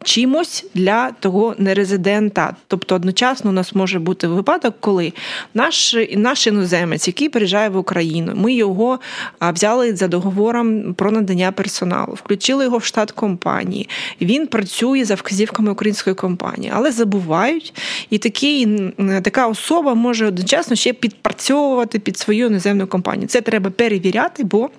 чимось 0.06 0.66
для 0.74 1.12
того 1.12 1.56
нерезидента. 1.58 2.56
Тобто 2.68 2.96
одночасно 2.96 3.50
у 3.50 3.54
нас 3.54 3.76
може 3.76 4.00
бути 4.00 4.28
випадок, 4.28 4.76
коли 4.80 5.14
наш 5.54 5.96
наш 6.16 6.48
іноземець, 6.48 7.08
який 7.08 7.30
приїжджає 7.30 7.70
в 7.70 7.78
Україну, 7.78 8.32
ми 8.36 8.54
його 8.54 9.00
взяли 9.42 9.96
за 9.96 10.08
договором 10.08 10.94
про 10.94 11.12
надання 11.12 11.52
персоналу, 11.52 12.14
включили 12.14 12.64
його 12.64 12.78
в 12.78 12.84
штат 12.84 13.12
компанії. 13.12 13.90
Він 14.22 14.48
працює 14.48 15.06
за 15.06 15.16
вказівками 15.16 15.72
української 15.72 16.16
компанії, 16.16 16.72
але 16.76 16.92
забувають, 16.92 17.74
і 18.10 18.18
такий, 18.18 18.92
така 19.24 19.48
особа 19.48 19.94
може 19.94 20.28
одночасно 20.28 20.76
ще 20.76 20.94
підпрацьовувати 20.94 22.00
під 22.00 22.18
свою 22.18 22.48
іноземну 22.48 22.88
компанію. 22.88 23.28
Це 23.28 23.42
треба 23.42 23.70
перевіряти, 23.70 24.44
бо. 24.44 24.70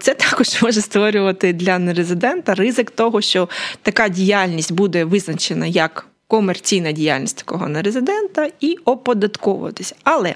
Це 0.00 0.14
також 0.14 0.48
може 0.62 0.80
створювати 0.80 1.52
для 1.52 1.78
нерезидента 1.78 2.54
ризик 2.54 2.90
того, 2.90 3.20
що 3.20 3.48
така 3.82 4.08
діяльність 4.08 4.72
буде 4.72 5.04
визначена 5.04 5.66
як 5.66 6.06
комерційна 6.28 6.92
діяльність 6.92 7.38
такого 7.38 7.68
нерезидента 7.68 8.48
і 8.60 8.76
оподатковуватися. 8.84 9.94
Але 10.04 10.34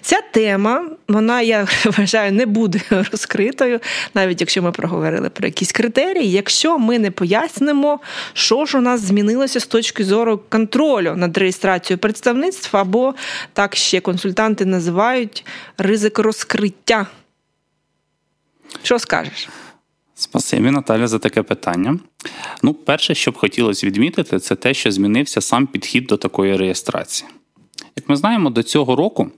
ця 0.00 0.20
тема, 0.32 0.84
вона, 1.08 1.42
я 1.42 1.66
вважаю, 1.84 2.32
не 2.32 2.46
буде 2.46 2.80
розкритою, 2.90 3.80
навіть 4.14 4.40
якщо 4.40 4.62
ми 4.62 4.72
проговорили 4.72 5.30
про 5.30 5.46
якісь 5.46 5.72
критерії, 5.72 6.30
якщо 6.30 6.78
ми 6.78 6.98
не 6.98 7.10
пояснимо, 7.10 8.00
що 8.32 8.64
ж 8.64 8.78
у 8.78 8.80
нас 8.80 9.00
змінилося 9.00 9.60
з 9.60 9.66
точки 9.66 10.04
зору 10.04 10.40
контролю 10.48 11.14
над 11.16 11.38
реєстрацією 11.38 11.98
представництва, 11.98 12.80
або 12.80 13.14
так 13.52 13.76
ще 13.76 14.00
консультанти 14.00 14.64
називають 14.64 15.46
ризик 15.78 16.18
розкриття. 16.18 17.06
Що 18.82 18.98
скажеш? 18.98 19.48
Спасибі, 20.14 20.70
Наталя, 20.70 21.08
за 21.08 21.18
таке 21.18 21.42
питання. 21.42 21.98
Ну, 22.62 22.74
перше, 22.74 23.14
що 23.14 23.30
б 23.30 23.36
хотілося 23.36 23.86
відмітити, 23.86 24.38
це 24.38 24.56
те, 24.56 24.74
що 24.74 24.92
змінився 24.92 25.40
сам 25.40 25.66
підхід 25.66 26.06
до 26.06 26.16
такої 26.16 26.56
реєстрації. 26.56 27.30
Як 27.96 28.08
ми 28.08 28.16
знаємо, 28.16 28.50
до 28.50 28.62
цього 28.62 28.96
року 28.96 29.30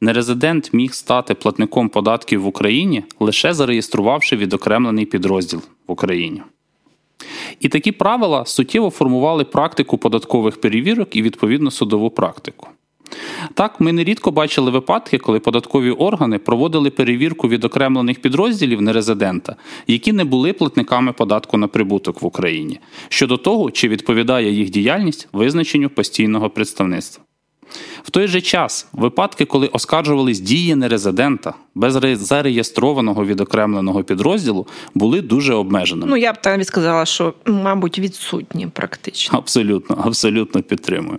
нерезидент 0.00 0.72
міг 0.72 0.94
стати 0.94 1.34
платником 1.34 1.88
податків 1.88 2.42
в 2.42 2.46
Україні, 2.46 3.04
лише 3.20 3.54
зареєструвавши 3.54 4.36
відокремлений 4.36 5.06
підрозділ 5.06 5.62
в 5.86 5.92
Україні. 5.92 6.42
І 7.60 7.68
такі 7.68 7.92
правила 7.92 8.44
суттєво 8.46 8.90
формували 8.90 9.44
практику 9.44 9.98
податкових 9.98 10.60
перевірок 10.60 11.16
і 11.16 11.22
відповідно 11.22 11.70
судову 11.70 12.10
практику. 12.10 12.68
Так, 13.54 13.80
ми 13.80 13.92
нерідко 13.92 14.30
бачили 14.30 14.70
випадки, 14.70 15.18
коли 15.18 15.40
податкові 15.40 15.90
органи 15.90 16.38
проводили 16.38 16.90
перевірку 16.90 17.48
відокремлених 17.48 18.20
підрозділів 18.20 18.82
нерезидента, 18.82 19.56
які 19.86 20.12
не 20.12 20.24
були 20.24 20.52
платниками 20.52 21.12
податку 21.12 21.56
на 21.56 21.68
прибуток 21.68 22.22
в 22.22 22.26
Україні, 22.26 22.80
щодо 23.08 23.36
того, 23.36 23.70
чи 23.70 23.88
відповідає 23.88 24.52
їх 24.52 24.70
діяльність 24.70 25.28
визначенню 25.32 25.90
постійного 25.90 26.50
представництва. 26.50 27.25
В 28.02 28.10
той 28.10 28.26
же 28.26 28.40
час 28.40 28.88
випадки, 28.92 29.44
коли 29.44 29.66
оскаржувались 29.66 30.40
дії 30.40 30.74
нерезидента 30.74 31.54
без 31.74 31.92
зареєстрованого 32.20 33.24
відокремленого 33.24 34.04
підрозділу, 34.04 34.66
були 34.94 35.22
дуже 35.22 35.54
обмеженими. 35.54 36.06
Ну 36.10 36.16
я 36.16 36.32
б 36.32 36.36
навіть 36.44 36.66
сказала, 36.66 37.06
що 37.06 37.34
мабуть 37.46 37.98
відсутні 37.98 38.66
практично. 38.66 39.38
Абсолютно, 39.38 40.02
абсолютно 40.04 40.62
підтримую. 40.62 41.18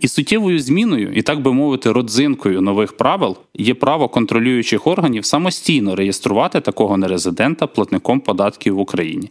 І 0.00 0.08
суттєвою 0.08 0.58
зміною, 0.58 1.12
і 1.12 1.22
так 1.22 1.42
би 1.42 1.52
мовити, 1.52 1.92
родзинкою 1.92 2.60
нових 2.60 2.96
правил 2.96 3.36
є 3.54 3.74
право 3.74 4.08
контролюючих 4.08 4.86
органів 4.86 5.24
самостійно 5.24 5.96
реєструвати 5.96 6.60
такого 6.60 6.96
нерезидента 6.96 7.66
платником 7.66 8.20
податків 8.20 8.74
в 8.74 8.78
Україні. 8.78 9.30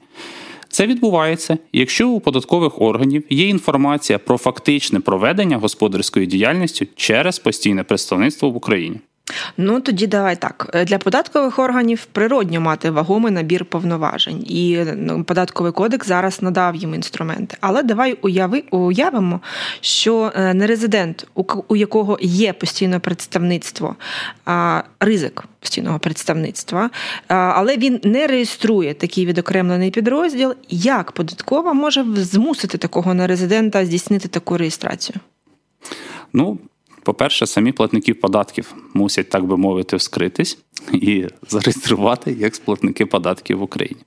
Це 0.73 0.87
відбувається, 0.87 1.57
якщо 1.73 2.09
у 2.09 2.19
податкових 2.19 2.81
органів 2.81 3.23
є 3.29 3.47
інформація 3.47 4.19
про 4.19 4.37
фактичне 4.37 4.99
проведення 4.99 5.57
господарської 5.57 6.25
діяльності 6.25 6.87
через 6.95 7.39
постійне 7.39 7.83
представництво 7.83 8.49
в 8.49 8.55
Україні. 8.55 8.99
Ну 9.57 9.79
тоді 9.79 10.07
давай 10.07 10.35
так. 10.35 10.83
Для 10.87 10.97
податкових 10.97 11.59
органів 11.59 12.05
природньо 12.05 12.61
мати 12.61 12.89
вагомий 12.89 13.31
набір 13.31 13.65
повноважень, 13.65 14.43
і 14.47 14.85
ну, 14.95 15.23
податковий 15.23 15.71
кодекс 15.71 16.07
зараз 16.07 16.41
надав 16.41 16.75
їм 16.75 16.93
інструменти. 16.93 17.57
Але 17.61 17.83
давай 17.83 18.17
уяви, 18.21 18.63
уявимо, 18.71 19.39
що 19.81 20.31
е, 20.35 20.53
нерезидент, 20.53 21.27
у 21.67 21.75
якого 21.75 22.17
є 22.21 22.53
постійне 22.53 22.99
представництво, 22.99 23.95
ризик 24.99 25.43
постійного 25.59 25.99
представництва, 25.99 26.89
але 27.27 27.77
він 27.77 27.99
не 28.03 28.27
реєструє 28.27 28.93
такий 28.93 29.25
відокремлений 29.25 29.91
підрозділ. 29.91 30.53
Як 30.69 31.11
податкова 31.11 31.73
може 31.73 32.05
змусити 32.15 32.77
такого 32.77 33.13
нерезидента 33.13 33.85
здійснити 33.85 34.27
таку 34.27 34.57
реєстрацію? 34.57 35.15
Ну, 36.33 36.59
по-перше, 37.03 37.45
самі 37.45 37.71
платники 37.71 38.13
податків 38.13 38.75
мусять, 38.93 39.29
так 39.29 39.45
би 39.45 39.57
мовити, 39.57 39.95
вскритись 39.95 40.57
і 40.93 41.25
зареєструвати 41.49 42.35
як 42.39 42.59
платники 42.65 43.05
податків 43.05 43.59
в 43.59 43.61
Україні. 43.61 44.01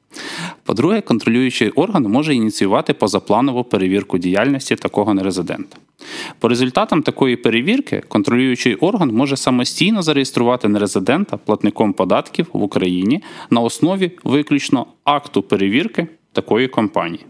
По-друге, 0.64 1.00
контролюючий 1.00 1.70
орган 1.70 2.02
може 2.02 2.34
ініціювати 2.34 2.92
позапланову 2.92 3.64
перевірку 3.64 4.18
діяльності 4.18 4.76
такого 4.76 5.14
нерезидента. 5.14 5.76
По 6.38 6.48
результатам 6.48 7.02
такої 7.02 7.36
перевірки 7.36 8.02
контролюючий 8.08 8.74
орган 8.74 9.10
може 9.10 9.36
самостійно 9.36 10.02
зареєструвати 10.02 10.68
нерезидента 10.68 11.36
платником 11.36 11.92
податків 11.92 12.46
в 12.52 12.62
Україні 12.62 13.22
на 13.50 13.60
основі 13.60 14.10
виключно 14.24 14.86
акту 15.04 15.42
перевірки 15.42 16.06
такої 16.32 16.68
компанії. 16.68 17.26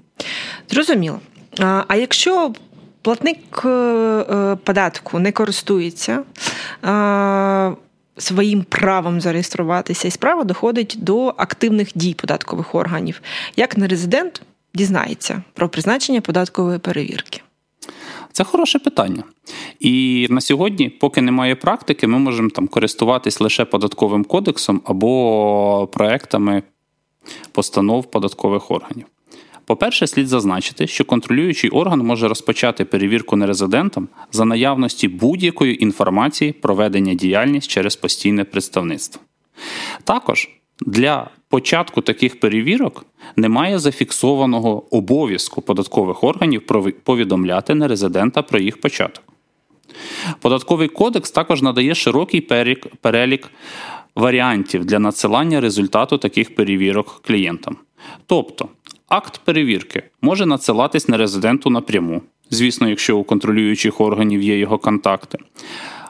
Зрозуміло. 0.71 1.21
А 1.89 1.97
якщо 1.97 2.53
платник 3.07 3.63
е, 3.65 3.69
е, 3.69 4.57
податку 4.57 5.19
не 5.19 5.33
користується 5.33 6.23
своїм 8.19 8.63
правом 8.69 9.21
зареєструватися, 9.21 10.09
і 10.09 10.11
справа 10.11 10.45
доходить 10.45 10.97
до 10.99 11.35
активних 11.37 11.89
дій 11.95 12.15
податкових 12.15 12.75
органів, 12.75 13.23
як 13.57 13.77
нерезидент 13.77 14.43
дізнається 14.75 15.43
про 15.55 15.69
призначення 15.69 16.21
податкової 16.21 16.79
перевірки. 16.79 17.43
Це 18.33 18.45
хороше 18.45 18.79
питання. 18.79 19.23
І 19.81 20.27
на 20.31 20.41
сьогодні, 20.41 20.89
поки 20.89 21.23
немає 21.23 21.55
практики, 21.55 22.07
ми 22.07 22.19
можемо 22.19 22.51
там 22.51 22.69
користуватись 22.69 23.41
лише 23.41 23.65
податковим 23.65 24.25
кодексом 24.25 24.83
або 24.85 25.89
проектами 25.93 26.63
постанов 27.53 28.11
податкових 28.11 28.71
органів. 28.71 29.07
По-перше, 29.67 30.07
слід 30.07 30.29
зазначити, 30.29 30.87
що 30.87 31.05
контролюючий 31.05 31.71
орган 31.71 31.99
може 31.99 32.29
розпочати 32.29 32.85
перевірку 32.85 33.37
нерезидентом 33.37 34.09
за 34.33 34.45
наявності 34.45 35.09
будь-якої 35.09 35.83
інформації 35.83 36.53
про 36.53 36.75
ведення 36.75 37.15
діяльність 37.15 37.71
через 37.71 37.97
постійне 37.97 38.45
представництво. 38.45 39.23
Також 40.05 40.49
для 40.81 41.31
початку 41.49 42.01
таких 42.01 42.41
перевірок 42.41 43.07
немає 43.37 43.79
зафіксованого 43.79 44.97
обов'язку 44.97 45.63
податкових 45.63 46.25
органів 46.25 46.63
повідомляти 47.05 47.75
нерезидента 47.75 48.43
про 48.43 48.59
їх 48.59 48.81
початок. 48.81 49.25
Податковий 50.41 50.89
кодекс 50.89 51.31
також 51.31 51.63
надає 51.63 51.95
широкий 51.95 52.41
перелік 53.01 53.51
варіантів 54.15 54.85
для 54.85 54.99
надсилання 54.99 55.61
результату 55.61 56.19
таких 56.19 56.55
перевірок 56.55 57.23
клієнтам. 57.27 57.77
Тобто, 58.27 58.69
Акт 59.09 59.41
перевірки 59.45 60.03
може 60.23 60.47
надсилатись 60.47 61.09
на 61.09 61.17
резиденту 61.17 61.71
напряму, 61.71 62.23
звісно, 62.51 62.89
якщо 62.89 63.19
у 63.19 63.25
контролюючих 63.25 64.01
органів 64.01 64.43
є 64.43 64.59
його 64.59 64.79
контакти. 64.79 65.39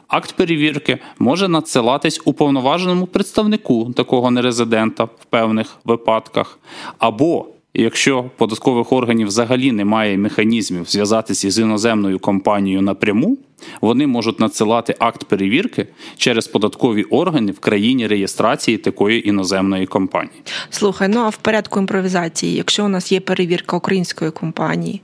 Акт 0.07 0.35
перевірки 0.35 0.99
може 1.19 1.47
надсилатись 1.47 2.21
уповноваженому 2.25 3.07
представнику 3.07 3.93
такого 3.93 4.31
нерезидента 4.31 5.03
в 5.03 5.25
певних 5.29 5.77
випадках, 5.85 6.59
або 6.97 7.45
якщо 7.73 8.31
податкових 8.37 8.91
органів 8.91 9.27
взагалі 9.27 9.71
немає 9.71 10.17
механізмів 10.17 10.85
зв'язатися 10.85 11.51
з 11.51 11.59
іноземною 11.59 12.19
компанією 12.19 12.81
напряму, 12.81 13.37
вони 13.81 14.07
можуть 14.07 14.39
надсилати 14.39 14.95
акт 14.99 15.23
перевірки 15.23 15.87
через 16.17 16.47
податкові 16.47 17.03
органи 17.03 17.51
в 17.51 17.59
країні 17.59 18.07
реєстрації 18.07 18.77
такої 18.77 19.29
іноземної 19.29 19.85
компанії. 19.85 20.41
Слухай, 20.69 21.07
ну 21.07 21.19
а 21.19 21.29
в 21.29 21.37
порядку 21.37 21.79
імпровізації, 21.79 22.55
якщо 22.55 22.85
у 22.85 22.87
нас 22.87 23.11
є 23.11 23.19
перевірка 23.19 23.77
української 23.77 24.31
компанії, 24.31 25.01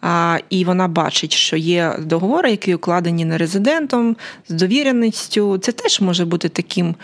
а, 0.00 0.38
і 0.50 0.64
вона 0.64 0.88
бачить, 0.88 1.32
що 1.32 1.56
є 1.56 1.96
договори, 1.98 2.50
які 2.50 2.74
укладені 2.74 3.24
нерезидентом 3.24 4.16
з 4.48 4.54
довіреністю, 4.54 5.58
це 5.58 5.72
теж 5.72 6.00
може 6.00 6.24
бути 6.24 6.48
таким. 6.48 6.94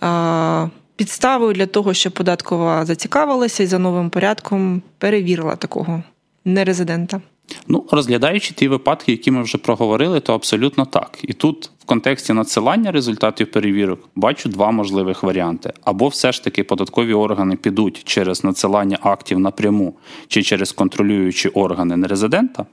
А, 0.00 0.68
Підставою 0.98 1.52
для 1.52 1.66
того, 1.66 1.94
щоб 1.94 2.12
податкова 2.12 2.84
зацікавилася 2.84 3.62
і 3.62 3.66
за 3.66 3.78
новим 3.78 4.10
порядком 4.10 4.82
перевірила 4.98 5.56
такого 5.56 6.02
нерезидента. 6.44 7.20
Ну, 7.68 7.84
розглядаючи 7.90 8.54
ті 8.54 8.68
випадки, 8.68 9.12
які 9.12 9.30
ми 9.30 9.42
вже 9.42 9.58
проговорили, 9.58 10.20
то 10.20 10.34
абсолютно 10.34 10.84
так. 10.84 11.18
І 11.22 11.32
тут 11.32 11.70
в 11.78 11.84
контексті 11.84 12.32
надсилання 12.32 12.92
результатів 12.92 13.50
перевірок 13.50 14.08
бачу 14.14 14.48
два 14.48 14.70
можливих 14.70 15.22
варіанти: 15.22 15.72
або 15.84 16.08
все 16.08 16.32
ж 16.32 16.44
таки 16.44 16.64
податкові 16.64 17.14
органи 17.14 17.56
підуть 17.56 18.04
через 18.04 18.44
надсилання 18.44 18.98
актів 19.02 19.38
напряму 19.38 19.94
чи 20.28 20.42
через 20.42 20.72
контролюючі 20.72 21.48
органи 21.48 21.96
нерезидента, 21.96 22.66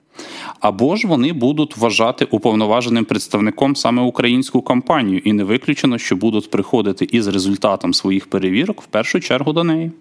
або 0.60 0.96
ж 0.96 1.08
вони 1.08 1.34
будуть 1.34 1.78
вважати 1.78 2.26
уповноваженим 2.26 3.06
представником 3.06 3.76
саме 3.76 4.02
українську 4.02 4.62
компанію, 4.62 5.22
і 5.26 5.34
не 5.34 5.44
виключено, 5.44 5.98
що 5.98 6.16
будуть 6.16 6.52
приходити 6.52 7.08
із 7.12 7.28
результатом 7.28 7.94
своїх 7.94 8.30
перевірок 8.30 8.82
в 8.82 8.86
першу 8.86 9.20
чергу 9.20 9.54
до 9.54 9.64
неї. 9.64 9.92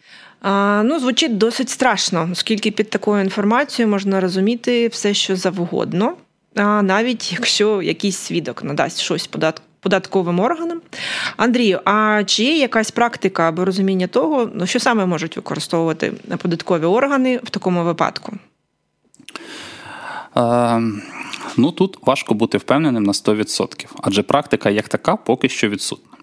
Ну, 0.85 0.99
звучить 1.01 1.39
досить 1.39 1.69
страшно, 1.69 2.29
оскільки 2.33 2.71
під 2.71 2.91
такою 2.91 3.23
інформацією 3.23 3.91
можна 3.91 4.21
розуміти 4.21 4.89
все, 4.89 5.15
що 5.15 5.37
завгодно, 5.37 6.17
навіть 6.83 7.33
якщо 7.33 7.83
якийсь 7.83 8.17
свідок 8.17 8.65
надасть 8.65 9.01
щось 9.01 9.31
податковим 9.81 10.41
органам. 10.41 10.81
Андрію, 11.37 11.81
а 11.85 12.23
чи 12.27 12.43
є 12.43 12.59
якась 12.59 12.91
практика 12.91 13.49
або 13.49 13.65
розуміння 13.65 14.07
того, 14.07 14.51
ну, 14.55 14.67
що 14.67 14.81
саме 14.81 15.07
можуть 15.07 15.37
використовувати 15.37 16.13
податкові 16.39 16.85
органи 16.85 17.41
в 17.43 17.51
такому 17.51 17.85
випадку? 17.85 18.33
Е, 20.37 20.81
ну 21.57 21.73
тут 21.73 21.99
важко 22.07 22.35
бути 22.35 22.59
впевненим 22.59 23.03
на 23.03 23.13
100%, 23.13 23.87
адже 24.03 24.23
практика 24.23 24.71
як 24.71 24.89
така 24.89 25.17
поки 25.17 25.49
що 25.49 25.69
відсутна. 25.69 26.19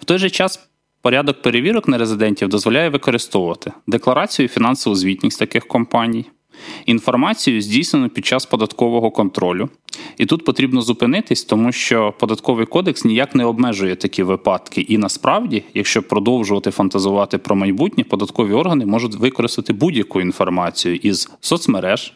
В 0.00 0.04
той 0.04 0.18
же 0.18 0.30
час 0.30 0.68
Порядок 1.08 1.42
перевірок 1.42 1.88
нерезидентів 1.88 2.48
дозволяє 2.48 2.88
використовувати 2.88 3.72
декларацію 3.86 4.48
фінансову 4.48 4.96
звітність 4.96 5.38
таких 5.38 5.66
компаній, 5.68 6.24
інформацію, 6.86 7.62
здійснену 7.62 8.08
під 8.08 8.26
час 8.26 8.46
податкового 8.46 9.10
контролю. 9.10 9.68
І 10.16 10.26
тут 10.26 10.44
потрібно 10.44 10.80
зупинитись, 10.80 11.44
тому 11.44 11.72
що 11.72 12.14
податковий 12.18 12.66
кодекс 12.66 13.04
ніяк 13.04 13.34
не 13.34 13.44
обмежує 13.44 13.96
такі 13.96 14.22
випадки. 14.22 14.80
І 14.80 14.98
насправді, 14.98 15.64
якщо 15.74 16.02
продовжувати 16.02 16.70
фантазувати 16.70 17.38
про 17.38 17.56
майбутнє, 17.56 18.04
податкові 18.04 18.52
органи 18.52 18.86
можуть 18.86 19.14
використати 19.14 19.72
будь-яку 19.72 20.20
інформацію 20.20 20.94
із 20.96 21.30
соцмереж, 21.40 22.12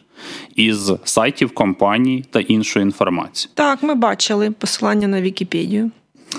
із 0.55 0.91
сайтів 1.03 1.53
компаній 1.53 2.25
та 2.29 2.39
іншої 2.39 2.83
інформації. 2.83 3.51
Так, 3.53 3.83
ми 3.83 3.95
бачили 3.95 4.51
посилання 4.51 5.07
на 5.07 5.21
Вікіпедію. 5.21 5.91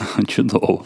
Чудово. 0.27 0.85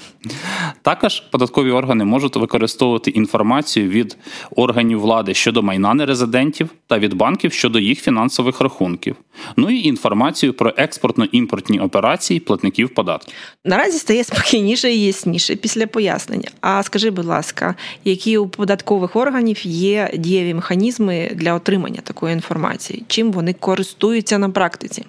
Також 0.83 1.21
податкові 1.21 1.71
органи 1.71 2.05
можуть 2.05 2.37
використовувати 2.37 3.11
інформацію 3.11 3.88
від 3.88 4.16
органів 4.57 5.01
влади 5.01 5.35
щодо 5.35 5.62
майна 5.62 5.94
нерезидентів 5.94 6.71
та 6.87 6.99
від 6.99 7.14
банків 7.14 7.53
щодо 7.53 7.79
їх 7.79 8.01
фінансових 8.01 8.61
рахунків. 8.61 9.16
Ну 9.57 9.71
і 9.71 9.83
інформацію 9.85 10.53
про 10.53 10.71
експортно-імпортні 10.71 11.85
операції 11.85 12.40
платників 12.40 12.94
податків. 12.94 13.35
Наразі 13.64 13.99
стає 13.99 14.25
спокійніше 14.25 14.92
і 14.92 15.05
ясніше 15.05 15.57
після 15.57 15.87
пояснення. 15.87 16.49
А 16.61 16.83
скажи, 16.83 17.11
будь 17.11 17.27
ласка, 17.27 17.75
які 18.05 18.38
у 18.38 18.49
податкових 18.49 19.16
органів 19.16 19.66
є 19.66 20.11
дієві 20.14 20.55
механізми 20.55 21.31
для 21.35 21.55
отримання 21.55 22.01
такої 22.05 22.33
інформації? 22.33 23.05
Чим 23.09 23.33
вони 23.33 23.53
користуються 23.53 24.38
на 24.38 24.51
практиці? 24.51 25.05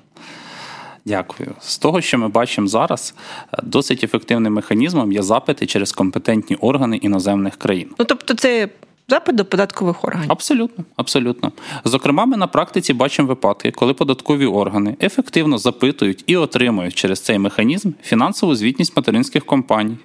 Дякую. 1.10 1.52
З 1.62 1.78
того, 1.78 2.02
що 2.02 2.18
ми 2.18 2.28
бачимо 2.28 2.68
зараз, 2.68 3.16
досить 3.64 4.04
ефективним 4.04 4.54
механізмом 4.54 5.12
є 5.12 5.22
запити 5.22 5.66
через 5.66 5.92
компетентні 5.92 6.56
органи 6.56 6.98
іноземних 6.98 7.56
країн. 7.56 7.90
Ну 8.00 8.06
тобто, 8.06 8.34
це 8.34 8.70
запит 9.08 9.36
до 9.36 9.46
податкових 9.46 10.04
органів. 10.04 10.32
Абсолютно, 10.32 10.86
абсолютно. 10.96 11.52
Зокрема, 11.86 12.26
ми 12.26 12.38
на 12.38 12.48
практиці 12.48 12.94
бачимо 12.94 13.28
випадки, 13.28 13.72
коли 13.72 13.94
податкові 13.94 14.46
органи 14.46 14.98
ефективно 15.02 15.58
запитують 15.58 16.24
і 16.28 16.38
отримують 16.38 16.96
через 16.96 17.20
цей 17.20 17.40
механізм 17.40 17.92
фінансову 18.04 18.56
звітність 18.56 18.98
материнських 18.98 19.46
компаній. 19.46 19.98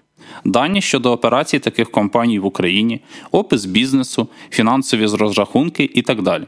Дані 0.45 0.81
щодо 0.81 1.13
операцій 1.13 1.59
таких 1.59 1.91
компаній 1.91 2.39
в 2.39 2.47
Україні, 2.47 3.01
опис 3.31 3.65
бізнесу, 3.65 4.29
фінансові 4.51 5.07
розрахунки 5.07 5.91
і 5.95 6.03
так 6.03 6.23
далі. 6.23 6.45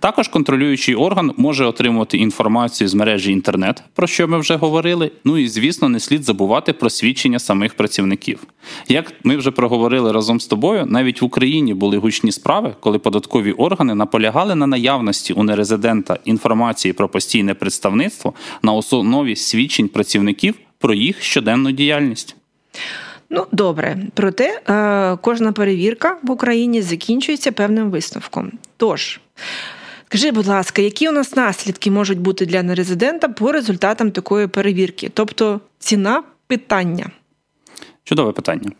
Також 0.00 0.28
контролюючий 0.28 0.94
орган 0.94 1.32
може 1.36 1.64
отримувати 1.64 2.18
інформацію 2.18 2.88
з 2.88 2.94
мережі 2.94 3.32
інтернет, 3.32 3.82
про 3.94 4.06
що 4.06 4.28
ми 4.28 4.38
вже 4.38 4.56
говорили. 4.56 5.10
Ну 5.24 5.38
і 5.38 5.48
звісно, 5.48 5.88
не 5.88 6.00
слід 6.00 6.24
забувати 6.24 6.72
про 6.72 6.90
свідчення 6.90 7.38
самих 7.38 7.74
працівників. 7.74 8.42
Як 8.88 9.12
ми 9.24 9.36
вже 9.36 9.50
проговорили 9.50 10.12
разом 10.12 10.40
з 10.40 10.46
тобою, 10.46 10.86
навіть 10.86 11.22
в 11.22 11.24
Україні 11.24 11.74
були 11.74 11.96
гучні 11.96 12.32
справи, 12.32 12.74
коли 12.80 12.98
податкові 12.98 13.52
органи 13.52 13.94
наполягали 13.94 14.54
на 14.54 14.66
наявності 14.66 15.32
у 15.32 15.42
нерезидента 15.42 16.18
інформації 16.24 16.92
про 16.92 17.08
постійне 17.08 17.54
представництво 17.54 18.32
на 18.62 18.72
основі 18.72 19.36
свідчень 19.36 19.88
працівників 19.88 20.54
про 20.78 20.94
їх 20.94 21.22
щоденну 21.22 21.70
діяльність. 21.70 22.36
Ну, 23.30 23.46
добре, 23.52 23.96
проте 24.14 24.60
е, 24.68 25.16
кожна 25.22 25.52
перевірка 25.52 26.16
в 26.22 26.30
Україні 26.30 26.82
закінчується 26.82 27.52
певним 27.52 27.90
висновком. 27.90 28.52
Тож, 28.76 29.20
скажи, 30.10 30.30
будь 30.30 30.46
ласка, 30.46 30.82
які 30.82 31.08
у 31.08 31.12
нас 31.12 31.36
наслідки 31.36 31.90
можуть 31.90 32.18
бути 32.18 32.46
для 32.46 32.62
нерезидента 32.62 33.28
по 33.28 33.52
результатам 33.52 34.10
такої 34.10 34.46
перевірки? 34.46 35.10
Тобто 35.14 35.60
ціна 35.78 36.22
питання? 36.46 37.10
Чудове 38.04 38.32
питання. 38.32 38.70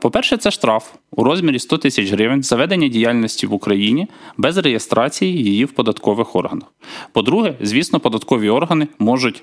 По-перше, 0.00 0.36
це 0.36 0.50
штраф 0.50 0.90
у 1.10 1.24
розмірі 1.24 1.58
100 1.58 1.78
тисяч 1.78 2.10
гривень 2.10 2.42
за 2.42 2.56
ведення 2.56 2.88
діяльності 2.88 3.46
в 3.46 3.52
Україні 3.52 4.08
без 4.36 4.56
реєстрації 4.56 5.44
її 5.44 5.64
в 5.64 5.72
податкових 5.72 6.36
органах. 6.36 6.68
По-друге, 7.12 7.54
звісно, 7.60 8.00
податкові 8.00 8.48
органи 8.48 8.88
можуть 8.98 9.42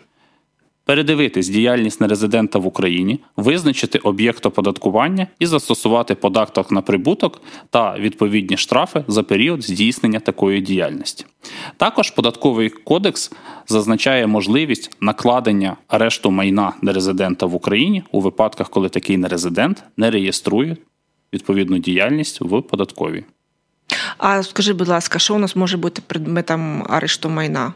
передивитись 0.89 1.49
діяльність 1.49 2.02
нерезидента 2.02 2.60
в 2.60 2.67
Україні, 2.67 3.19
визначити 3.38 3.97
об'єкт 3.97 4.45
оподаткування 4.45 5.28
і 5.39 5.45
застосувати 5.45 6.15
податок 6.15 6.71
на 6.71 6.82
прибуток 6.82 7.41
та 7.69 7.97
відповідні 7.97 8.58
штрафи 8.58 9.04
за 9.08 9.23
період 9.23 9.63
здійснення 9.63 10.19
такої 10.19 10.62
діяльності. 10.62 11.25
Також 11.78 12.12
податковий 12.12 12.69
кодекс 12.69 13.32
зазначає 13.67 14.28
можливість 14.28 14.91
накладення 15.02 15.78
арешту 15.88 16.32
майна 16.32 16.73
нерезидента 16.82 17.45
в 17.45 17.56
Україні 17.56 18.04
у 18.12 18.21
випадках, 18.21 18.69
коли 18.69 18.89
такий 18.89 19.17
нерезидент 19.17 19.84
не 19.97 20.12
реєструє 20.12 20.78
відповідну 21.34 21.78
діяльність 21.78 22.41
в 22.41 22.62
податковій. 22.62 23.23
А 24.17 24.43
скажи, 24.43 24.73
будь 24.73 24.88
ласка, 24.88 25.19
що 25.19 25.36
у 25.36 25.38
нас 25.38 25.56
може 25.56 25.78
бути 25.78 26.02
предметом 26.08 26.84
арешту 26.89 27.30
майна? 27.30 27.73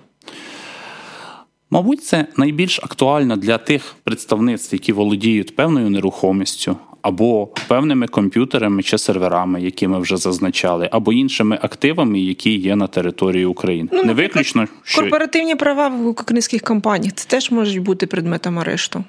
Мабуть, 1.74 2.04
це 2.04 2.26
найбільш 2.38 2.80
актуально 2.80 3.36
для 3.36 3.58
тих 3.58 3.96
представництв, 4.04 4.76
які 4.76 4.94
володіють 4.94 5.56
певною 5.56 5.90
нерухомістю, 5.90 6.78
або 7.02 7.50
певними 7.68 8.08
комп'ютерами 8.08 8.84
чи 8.84 8.98
серверами, 8.98 9.62
які 9.62 9.88
ми 9.88 10.00
вже 10.00 10.18
зазначали, 10.18 10.90
або 10.92 11.14
іншими 11.14 11.60
активами, 11.62 12.20
які 12.20 12.58
є 12.58 12.76
на 12.76 12.88
території 12.88 13.46
України. 13.46 13.90
Ну, 13.94 14.04
Не 14.04 14.14
виключно 14.14 14.68
що 14.84 15.02
корпоративні 15.02 15.56
права 15.56 15.88
в 15.88 16.08
українських 16.08 16.62
компаніях 16.62 17.14
це 17.14 17.30
теж 17.30 17.52
можуть 17.52 17.80
бути 17.80 18.08
предметом 18.08 18.60
арешту. 18.60 19.04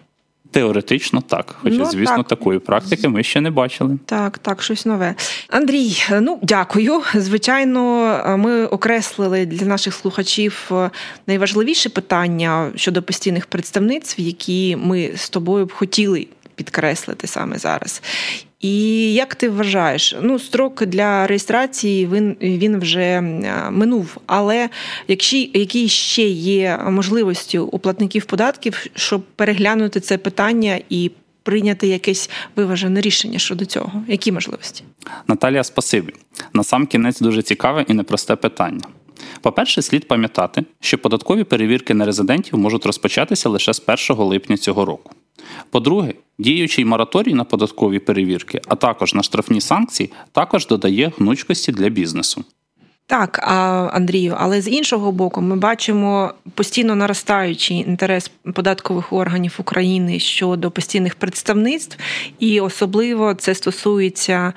Теоретично 0.55 1.21
так, 1.21 1.55
хоча, 1.63 1.77
ну, 1.77 1.85
звісно, 1.85 2.17
так. 2.17 2.29
такої 2.29 2.59
практики 2.59 3.09
ми 3.09 3.23
ще 3.23 3.41
не 3.41 3.51
бачили. 3.51 3.99
Так, 4.07 4.39
так, 4.39 4.63
щось 4.63 4.87
нове. 4.87 5.15
Андрій, 5.49 5.97
ну 6.21 6.39
дякую. 6.43 7.03
Звичайно, 7.15 7.81
ми 8.39 8.67
окреслили 8.67 9.47
для 9.47 9.67
наших 9.67 9.95
слухачів 9.95 10.71
найважливіше 11.27 11.89
питання 11.89 12.73
щодо 12.77 13.03
постійних 13.03 13.47
представництв, 13.47 14.21
які 14.21 14.77
ми 14.77 15.11
з 15.17 15.29
тобою 15.29 15.67
б 15.67 15.73
хотіли 15.73 16.27
підкреслити 16.55 17.27
саме 17.27 17.59
зараз. 17.59 18.03
І 18.65 19.15
як 19.15 19.35
ти 19.35 19.49
вважаєш, 19.49 20.17
ну 20.23 20.39
строк 20.39 20.87
для 20.87 21.27
реєстрації 21.27 22.07
він 22.07 22.37
він 22.41 22.79
вже 22.79 23.21
минув. 23.71 24.17
Але 24.27 24.69
якщо 25.09 25.37
які 25.37 25.89
ще 25.89 26.23
є 26.29 26.79
можливості 26.91 27.59
у 27.59 27.79
платників 27.79 28.25
податків, 28.25 28.87
щоб 28.95 29.23
переглянути 29.23 30.01
це 30.01 30.19
питання 30.19 30.81
і 30.89 31.11
прийняти 31.43 31.87
якесь 31.87 32.31
виважене 32.57 33.01
рішення 33.01 33.39
щодо 33.39 33.65
цього? 33.65 34.03
Які 34.09 34.33
можливості? 34.33 34.85
Наталія, 35.29 35.65
спасибі. 35.65 36.13
На 36.53 36.65
сам 36.65 36.87
кінець 36.87 37.21
дуже 37.21 37.43
цікаве 37.43 37.85
і 37.89 37.95
непросте 37.95 38.37
питання. 38.37 38.85
По-перше, 39.41 39.83
слід 39.83 40.09
пам'ятати, 40.09 40.65
що 40.81 40.99
податкові 40.99 41.45
перевірки 41.45 41.95
нерезидентів 41.95 42.59
можуть 42.59 42.87
розпочатися 42.87 43.49
лише 43.49 43.75
з 43.75 43.83
1 44.11 44.25
липня 44.25 44.57
цього 44.57 44.85
року. 44.85 45.11
По-друге, 45.71 46.15
діючий 46.39 46.85
мораторій 46.85 47.35
на 47.35 47.45
податкові 47.45 47.99
перевірки, 47.99 48.61
а 48.69 48.75
також 48.75 49.15
на 49.15 49.23
штрафні 49.23 49.61
санкції, 49.61 50.13
також 50.33 50.67
додає 50.67 51.13
гнучкості 51.19 51.73
для 51.73 51.89
бізнесу. 51.89 52.45
Так, 53.07 53.41
Андрію, 53.93 54.37
але 54.39 54.61
з 54.61 54.69
іншого 54.69 55.13
боку, 55.13 55.41
ми 55.41 55.57
бачимо 55.57 56.33
постійно 56.55 56.95
наростаючий 56.95 57.77
інтерес 57.77 58.31
податкових 58.55 59.13
органів 59.13 59.57
України 59.59 60.19
щодо 60.19 60.71
постійних 60.71 61.15
представництв, 61.15 61.99
і 62.39 62.61
особливо 62.61 63.35
це 63.35 63.55
стосується 63.55 64.53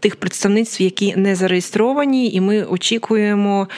тих 0.00 0.16
представництв, 0.16 0.82
які 0.82 1.16
не 1.16 1.36
зареєстровані, 1.36 2.32
і 2.32 2.40
ми 2.40 2.64
очікуємо 2.64 3.68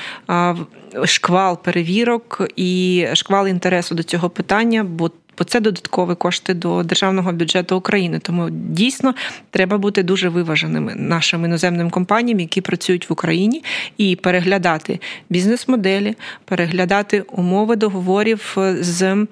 шквал 1.05 1.62
перевірок 1.62 2.48
і 2.57 3.07
шквал 3.14 3.48
інтересу 3.48 3.94
до 3.94 4.02
цього 4.02 4.31
питання. 4.31 4.85
бо 4.85 5.11
бо 5.38 5.45
це 5.45 5.61
додаткові 5.61 6.14
кошти 6.14 6.55
до 6.55 6.83
державного 6.83 7.33
бюджету 7.33 7.77
України. 7.77 8.18
Тому 8.18 8.51
дійсно 8.51 9.14
треба 9.51 9.79
бути 9.79 10.03
дуже 10.03 10.29
виваженими 10.29 10.95
нашим 10.95 11.45
іноземним 11.45 11.90
компаніям, 11.90 12.40
які 12.40 12.61
працюють 12.61 13.11
в 13.11 13.12
Україні, 13.12 13.64
і 13.99 14.16
переглядати 14.16 15.01
бізнес-моделі, 15.31 16.14
переглядати 16.45 17.21
умови 17.21 17.77
договорів 17.77 18.57
з 18.81 19.27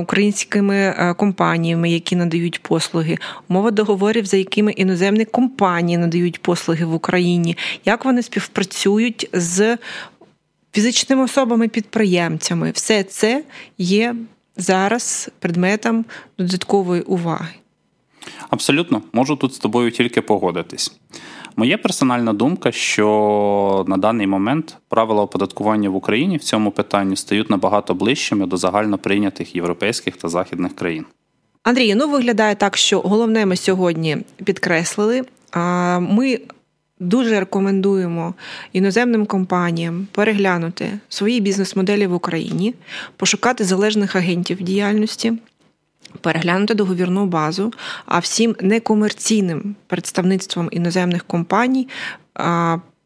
українськими 0.00 1.14
компаніями, 1.16 1.90
які 1.90 2.16
надають 2.16 2.62
послуги, 2.62 3.18
умови 3.48 3.70
договорів, 3.70 4.26
за 4.26 4.36
якими 4.36 4.72
іноземні 4.72 5.24
компанії 5.24 5.98
надають 5.98 6.42
послуги 6.42 6.84
в 6.84 6.94
Україні, 6.94 7.56
як 7.84 8.04
вони 8.04 8.22
співпрацюють 8.22 9.28
з. 9.32 9.78
Фізичними 10.72 11.22
особами-підприємцями, 11.24 12.70
все 12.70 13.02
це 13.02 13.42
є 13.78 14.14
зараз 14.58 15.30
предметом 15.38 16.04
додаткової 16.38 17.02
уваги. 17.02 17.54
Абсолютно, 18.50 19.02
можу 19.12 19.36
тут 19.36 19.54
з 19.54 19.58
тобою 19.58 19.90
тільки 19.90 20.20
погодитись. 20.20 20.98
Моя 21.56 21.78
персональна 21.78 22.32
думка, 22.32 22.72
що 22.72 23.84
на 23.88 23.96
даний 23.96 24.26
момент 24.26 24.76
правила 24.88 25.22
оподаткування 25.22 25.90
в 25.90 25.96
Україні 25.96 26.36
в 26.36 26.44
цьому 26.44 26.70
питанні 26.70 27.16
стають 27.16 27.50
набагато 27.50 27.94
ближчими 27.94 28.46
до 28.46 28.56
загально 28.56 28.98
прийнятих 28.98 29.56
європейських 29.56 30.16
та 30.16 30.28
західних 30.28 30.76
країн. 30.76 31.04
Андрій, 31.62 31.94
ну 31.94 32.08
виглядає 32.08 32.54
так, 32.54 32.76
що 32.76 33.00
головне 33.00 33.46
ми 33.46 33.56
сьогодні 33.56 34.16
підкреслили. 34.44 35.22
Ми 36.00 36.40
Дуже 37.00 37.40
рекомендуємо 37.40 38.34
іноземним 38.72 39.26
компаніям 39.26 40.06
переглянути 40.12 40.90
свої 41.08 41.40
бізнес-моделі 41.40 42.06
в 42.06 42.14
Україні, 42.14 42.74
пошукати 43.16 43.64
залежних 43.64 44.16
агентів 44.16 44.62
діяльності, 44.62 45.32
переглянути 46.20 46.74
договірну 46.74 47.26
базу, 47.26 47.72
а 48.06 48.18
всім 48.18 48.56
некомерційним 48.60 49.76
представництвом 49.86 50.68
іноземних 50.72 51.24
компаній. 51.24 51.88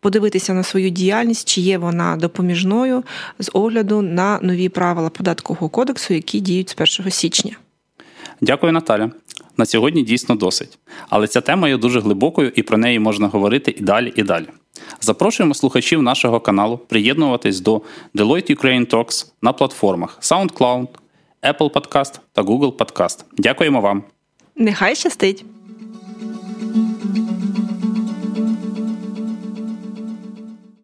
Подивитися 0.01 0.55
на 0.55 0.63
свою 0.63 0.91
діяльність, 0.91 1.49
чи 1.49 1.61
є 1.61 1.79
вона 1.79 2.17
допоміжною 2.17 3.05
з 3.39 3.51
огляду 3.53 4.03
на 4.03 4.39
нові 4.43 4.69
правила 4.69 5.09
податкового 5.09 5.69
кодексу, 5.69 6.15
які 6.15 6.41
діють 6.41 6.69
з 6.69 7.01
1 7.01 7.13
січня. 7.13 7.57
Дякую, 8.43 8.73
Наталя. 8.73 9.11
На 9.57 9.67
сьогодні 9.67 10.03
дійсно 10.03 10.35
досить. 10.35 10.79
Але 11.09 11.27
ця 11.27 11.41
тема 11.41 11.69
є 11.69 11.77
дуже 11.77 12.01
глибокою 12.01 12.53
і 12.55 12.63
про 12.63 12.79
неї 12.79 12.99
можна 12.99 13.29
говорити 13.29 13.75
і 13.79 13.83
далі, 13.83 14.13
і 14.17 14.23
далі. 14.23 14.47
Запрошуємо 15.01 15.55
слухачів 15.55 16.03
нашого 16.03 16.41
каналу 16.41 16.79
приєднуватись 16.79 17.61
до 17.61 17.83
Deloitte 18.15 18.57
Ukraine 18.57 18.91
Talks 18.91 19.27
на 19.43 19.53
платформах 19.53 20.19
SoundCloud, 20.21 20.87
Apple 21.43 21.71
Podcast 21.71 22.19
та 22.33 22.43
Google 22.43 22.73
Podcast. 22.73 23.25
Дякуємо 23.39 23.81
вам. 23.81 24.03
Нехай 24.57 24.97
щастить! 24.97 25.45